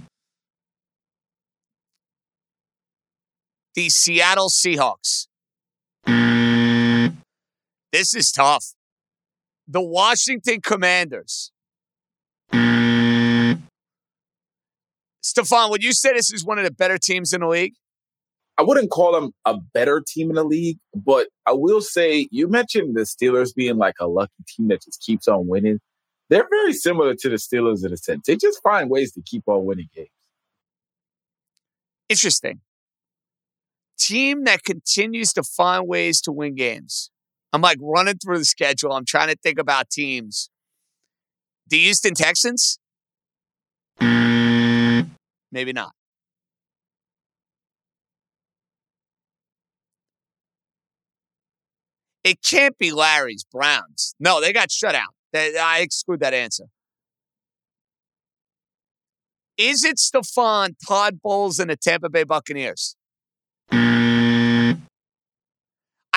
[3.90, 5.28] Seattle Seahawks.
[7.92, 8.74] This is tough.
[9.68, 11.52] The Washington Commanders.
[15.22, 17.74] Stefan, would you say this is one of the better teams in the league?
[18.58, 22.48] I wouldn't call them a better team in the league, but I will say you
[22.48, 25.80] mentioned the Steelers being like a lucky team that just keeps on winning.
[26.30, 28.26] They're very similar to the Steelers in a sense.
[28.26, 30.10] They just find ways to keep on winning games.
[32.10, 32.62] Interesting.
[33.98, 37.10] Team that continues to find ways to win games.
[37.54, 38.92] I'm like running through the schedule.
[38.92, 40.50] I'm trying to think about teams.
[41.68, 42.78] The Houston Texans?
[44.00, 45.94] Maybe not.
[52.24, 54.16] It can't be Larry's Browns.
[54.20, 55.15] No, they got shut out.
[55.36, 56.66] I exclude that answer.
[59.58, 62.96] Is it Stefan, Todd Bowles, and the Tampa Bay Buccaneers?
[63.72, 64.78] I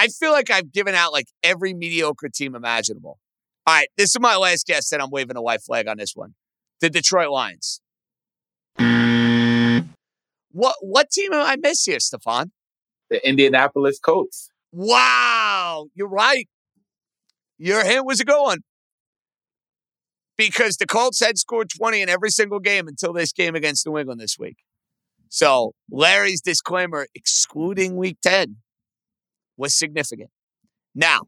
[0.07, 3.19] feel like I've given out like every mediocre team imaginable.
[3.67, 6.13] All right, this is my last guess, and I'm waving a white flag on this
[6.15, 6.35] one.
[6.81, 7.81] The Detroit Lions.
[10.53, 12.53] What what team am I miss here, Stefan?
[13.11, 14.51] The Indianapolis Colts.
[14.73, 16.49] Wow, you're right.
[17.59, 18.61] Your hint was a good one.
[20.39, 23.99] Because the Colts had scored 20 in every single game until this game against New
[23.99, 24.57] England this week.
[25.29, 28.57] So Larry's disclaimer, excluding week 10,
[29.57, 30.31] was significant.
[30.95, 31.23] Now,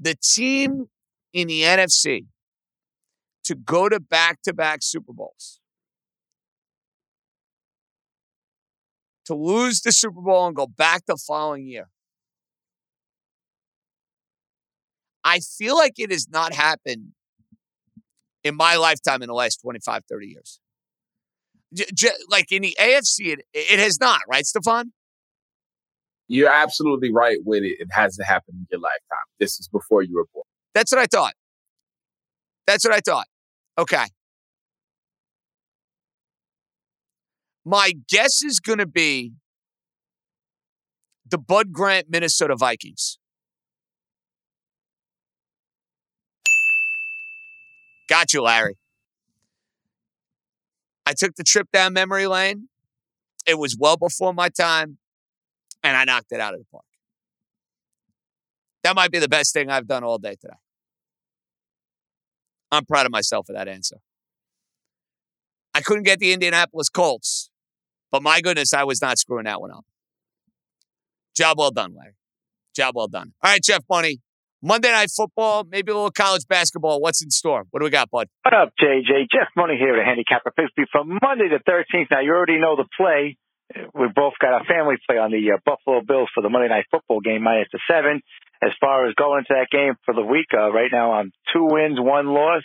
[0.00, 0.88] the team
[1.32, 2.26] in the NFC
[3.44, 5.60] to go to back to back Super Bowls
[9.26, 11.88] to lose the Super Bowl and go back the following year.
[15.24, 17.12] I feel like it has not happened
[18.44, 20.60] in my lifetime in the last 25, 30 years.
[21.74, 24.92] J- j- like in the AFC, it, it has not, right, Stefan?
[26.28, 27.76] You're absolutely right with it.
[27.78, 29.24] It hasn't happened in your lifetime.
[29.38, 30.44] This is before you were born.
[30.74, 31.34] That's what I thought.
[32.66, 33.26] That's what I thought.
[33.78, 34.04] Okay.
[37.64, 39.32] My guess is going to be
[41.28, 43.18] the Bud Grant Minnesota Vikings.
[48.12, 48.76] Got you, Larry.
[51.06, 52.68] I took the trip down memory lane.
[53.46, 54.98] It was well before my time,
[55.82, 56.84] and I knocked it out of the park.
[58.82, 60.58] That might be the best thing I've done all day today.
[62.70, 63.96] I'm proud of myself for that answer.
[65.72, 67.48] I couldn't get the Indianapolis Colts,
[68.10, 69.86] but my goodness, I was not screwing that one up.
[71.34, 72.16] Job well done, Larry.
[72.76, 73.32] Job well done.
[73.42, 74.20] All right, Jeff Money.
[74.62, 77.00] Monday Night Football, maybe a little college basketball.
[77.00, 77.66] What's in store?
[77.70, 78.28] What do we got, bud?
[78.44, 79.26] What up, JJ?
[79.32, 82.06] Jeff Money here, the handicapper Frisbee from Monday the 13th.
[82.12, 83.36] Now, you already know the play.
[83.74, 86.84] We both got our family play on the uh, Buffalo Bills for the Monday Night
[86.92, 88.22] Football game, minus the seven.
[88.62, 91.66] As far as going into that game for the week, uh, right now I'm two
[91.68, 92.62] wins, one loss,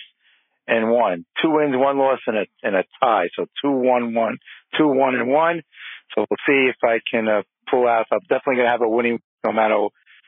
[0.67, 1.25] and one.
[1.41, 3.29] Two wins, one loss, and a and a tie.
[3.35, 4.37] So two, one, one,
[4.77, 5.63] two, one, and one.
[6.13, 7.41] So we'll see if I can uh,
[7.71, 8.05] pull out.
[8.11, 9.87] I'm definitely going to have a winning no matter.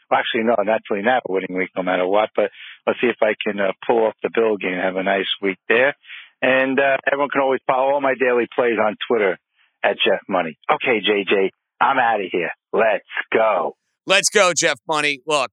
[0.09, 2.29] Well, actually, no, naturally not a winning week no matter what.
[2.35, 2.51] But
[2.87, 4.73] let's see if I can uh, pull off the Bill game.
[4.73, 5.95] And have a nice week there.
[6.41, 9.37] And uh, everyone can always follow all my daily plays on Twitter
[9.83, 10.57] at Jeff Money.
[10.71, 11.49] Okay, JJ,
[11.81, 12.51] I'm out of here.
[12.71, 13.75] Let's go.
[14.05, 15.21] Let's go, Jeff Money.
[15.27, 15.51] Look,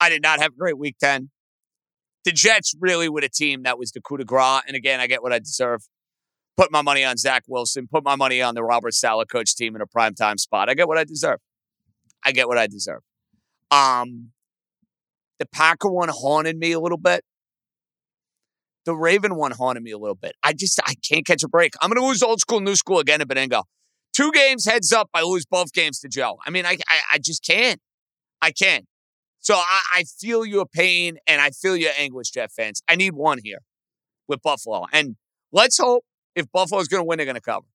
[0.00, 1.30] I did not have a great week 10.
[2.24, 4.62] The Jets really were a team that was the coup de grace.
[4.66, 5.82] And again, I get what I deserve.
[6.56, 9.74] Put my money on Zach Wilson, put my money on the Robert Saleh coach team
[9.74, 10.68] in a primetime spot.
[10.68, 11.38] I get what I deserve.
[12.22, 13.00] I get what I deserve.
[13.70, 14.30] Um,
[15.38, 17.24] the Packer one haunted me a little bit.
[18.84, 20.34] The Raven one haunted me a little bit.
[20.42, 21.74] I just I can't catch a break.
[21.80, 23.64] I'm gonna lose old school, new school again at Benigno.
[24.12, 26.38] Two games heads up, I lose both games to Joe.
[26.46, 27.80] I mean, I I, I just can't.
[28.42, 28.86] I can't.
[29.40, 32.82] So I, I feel your pain and I feel your anguish, Jeff fans.
[32.88, 33.60] I need one here
[34.28, 34.84] with Buffalo.
[34.92, 35.16] And
[35.52, 36.04] let's hope
[36.34, 37.66] if Buffalo's to win, they're to cover.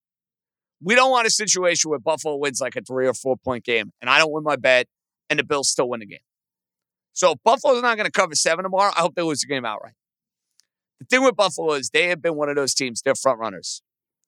[0.84, 3.92] We don't want a situation where Buffalo wins like a three or four point game
[4.02, 4.88] and I don't win my bet
[5.30, 6.20] and the Bills still win the game.
[7.14, 9.66] So if Buffalo's not going to cover seven tomorrow, I hope they lose the game
[9.66, 9.94] outright.
[11.00, 13.82] The thing with Buffalo is they have been one of those teams, they're front runners.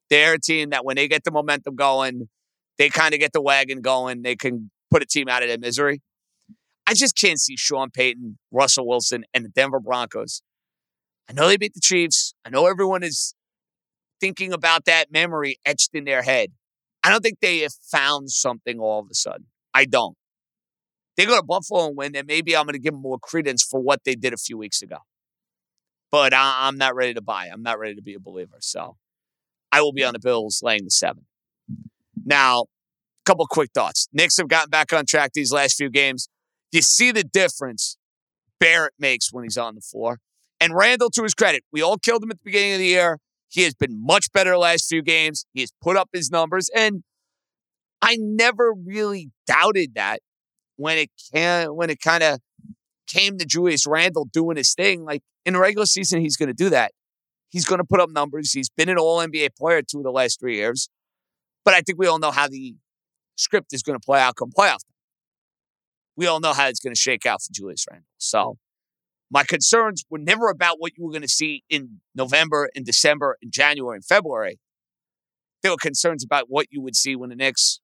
[0.10, 2.30] They're a team that when they get the momentum going,
[2.78, 4.22] they kind of get the wagon going.
[4.22, 6.02] They can put a team out of their misery.
[6.88, 10.42] I just can't see Sean Payton, Russell Wilson, and the Denver Broncos.
[11.30, 12.34] I know they beat the Chiefs.
[12.46, 13.34] I know everyone is
[14.22, 16.52] thinking about that memory etched in their head.
[17.04, 19.48] I don't think they have found something all of a sudden.
[19.74, 20.16] I don't.
[21.18, 23.64] They go to Buffalo and win, then maybe I'm going to give them more credence
[23.64, 24.98] for what they did a few weeks ago.
[26.12, 27.48] But I, am not ready to buy.
[27.52, 28.58] I'm not ready to be a believer.
[28.60, 28.98] So
[29.72, 31.26] I will be on the Bills laying the seven.
[32.24, 32.66] Now, a
[33.26, 34.08] couple quick thoughts.
[34.14, 36.30] Knicks have gotten back on track these last few games.
[36.72, 37.98] You see the difference
[38.60, 40.20] Barrett makes when he's on the floor.
[40.60, 43.20] And Randle, to his credit, we all killed him at the beginning of the year.
[43.50, 45.46] He has been much better the last few games.
[45.54, 46.70] He has put up his numbers.
[46.76, 47.04] And
[48.02, 50.20] I never really doubted that
[50.78, 52.40] when it can when it kind of
[53.08, 55.04] came to Julius Randle doing his thing.
[55.04, 56.92] Like in the regular season, he's going to do that.
[57.50, 58.52] He's going to put up numbers.
[58.52, 60.90] He's been an All NBA player two of the last three years.
[61.64, 62.76] But I think we all know how the
[63.36, 64.80] script is going to play out come playoff
[66.18, 68.08] we all know how it's going to shake out for Julius Randle.
[68.18, 68.58] So
[69.32, 73.38] my concerns were never about what you were going to see in November, in December,
[73.42, 74.60] in January, and February.
[75.62, 77.80] They were concerns about what you would see when the Knicks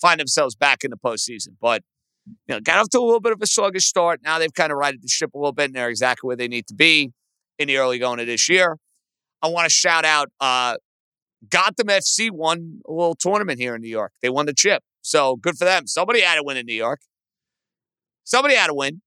[0.00, 1.56] find themselves back in the postseason.
[1.60, 1.82] But
[2.26, 4.20] you know, got off to a little bit of a sluggish start.
[4.22, 6.48] Now they've kind of righted the ship a little bit, and they're exactly where they
[6.48, 7.12] need to be
[7.58, 8.78] in the early going of this year.
[9.42, 10.76] I want to shout out uh,
[11.48, 14.12] Gotham FC won a little tournament here in New York.
[14.22, 14.82] They won the chip.
[15.02, 15.86] So good for them.
[15.86, 17.00] Somebody had to win in New York.
[18.24, 19.02] Somebody had to win.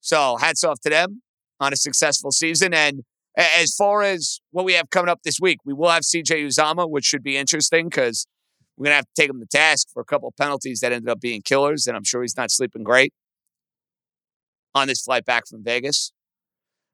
[0.00, 1.22] So hats off to them
[1.58, 2.72] on a successful season.
[2.72, 3.02] And
[3.36, 6.88] as far as what we have coming up this week, we will have CJ Uzomah,
[6.88, 8.26] which should be interesting because
[8.76, 10.92] we're going to have to take him to task for a couple of penalties that
[10.92, 11.86] ended up being killers.
[11.86, 13.12] And I'm sure he's not sleeping great
[14.74, 16.12] on this flight back from Vegas.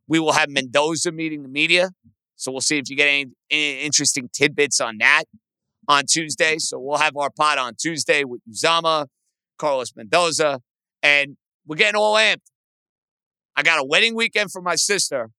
[0.08, 1.90] We will have Mendoza meeting the media.
[2.36, 5.24] So we'll see if you get any, any interesting tidbits on that
[5.88, 6.58] on Tuesday.
[6.58, 9.06] So we'll have our pot on Tuesday with Uzomah,
[9.58, 10.60] Carlos Mendoza,
[11.02, 12.50] and we're getting all amped.
[13.56, 15.30] I got a wedding weekend for my sister,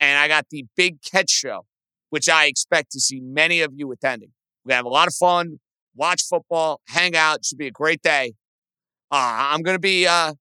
[0.00, 1.66] and I got the Big Katch Show,
[2.08, 4.30] which I expect to see many of you attending.
[4.66, 5.60] We're gonna have a lot of fun,
[5.94, 7.38] watch football, hang out.
[7.38, 8.32] It should be a great day.
[9.12, 10.34] Uh, I'm gonna be uh,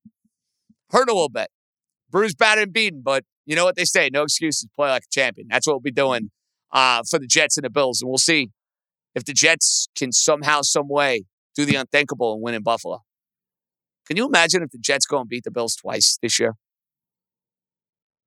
[0.90, 1.50] Hurt a little bit.
[2.10, 4.68] Bruised, battered, and beaten, but you know what they say: no excuses.
[4.76, 5.48] Play like a champion.
[5.52, 6.32] That's what we'll be doing
[6.72, 8.50] uh, for the Jets and the Bills, and we'll see
[9.14, 13.04] if the Jets can somehow, some way, do the unthinkable and win in Buffalo.
[14.08, 16.56] Can you imagine if the Jets go and beat the Bills twice this year?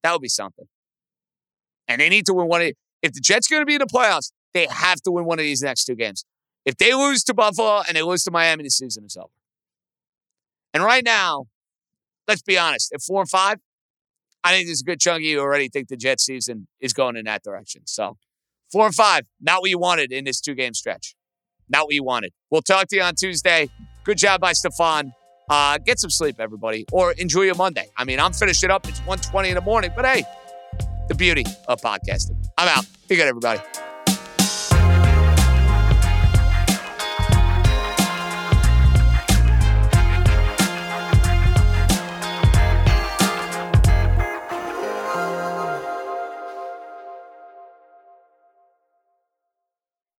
[0.05, 0.67] That would be something.
[1.89, 2.63] And they need to win one.
[2.63, 2.73] Of,
[3.03, 5.39] if the Jets are going to be in the playoffs, they have to win one
[5.39, 6.25] of these next two games.
[6.65, 9.29] If they lose to Buffalo and they lose to Miami, the season is over.
[10.75, 11.47] And right now,
[12.27, 13.59] let's be honest, at four and five,
[14.45, 17.17] I think there's a good chunk of you already think the Jets season is going
[17.17, 17.83] in that direction.
[17.87, 18.19] So
[18.71, 21.15] four and five, not what you wanted in this two game stretch.
[21.69, 22.33] Not what you wanted.
[22.51, 23.69] We'll talk to you on Tuesday.
[24.05, 25.13] Good job by Stefan.
[25.51, 27.87] Uh, get some sleep, everybody, or enjoy your Monday.
[27.97, 28.87] I mean, I'm finishing up.
[28.89, 30.25] It's 1.20 in the morning, but hey,
[31.09, 32.45] the beauty of podcasting.
[32.57, 32.87] I'm out.
[33.09, 33.61] Be good, everybody.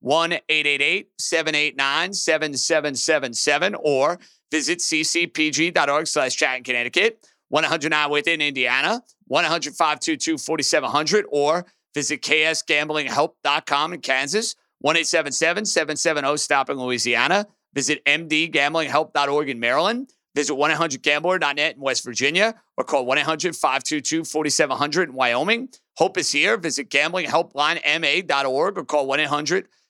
[0.00, 4.18] 1 888 789 7777, or
[4.50, 13.92] Visit ccpg.org slash chat in Connecticut, 109 within Indiana, 100 522 4700, or visit ksgamblinghelp.com
[13.92, 17.46] in Kansas, 1 770 stop in Louisiana.
[17.74, 20.12] Visit mdgamblinghelp.org in Maryland.
[20.34, 25.70] Visit 1-800-GAMBLER.net in West Virginia or call 1-800-522-4700 in Wyoming.
[25.96, 26.58] Hope is here.
[26.58, 29.08] Visit gamblinghelplinema.org or call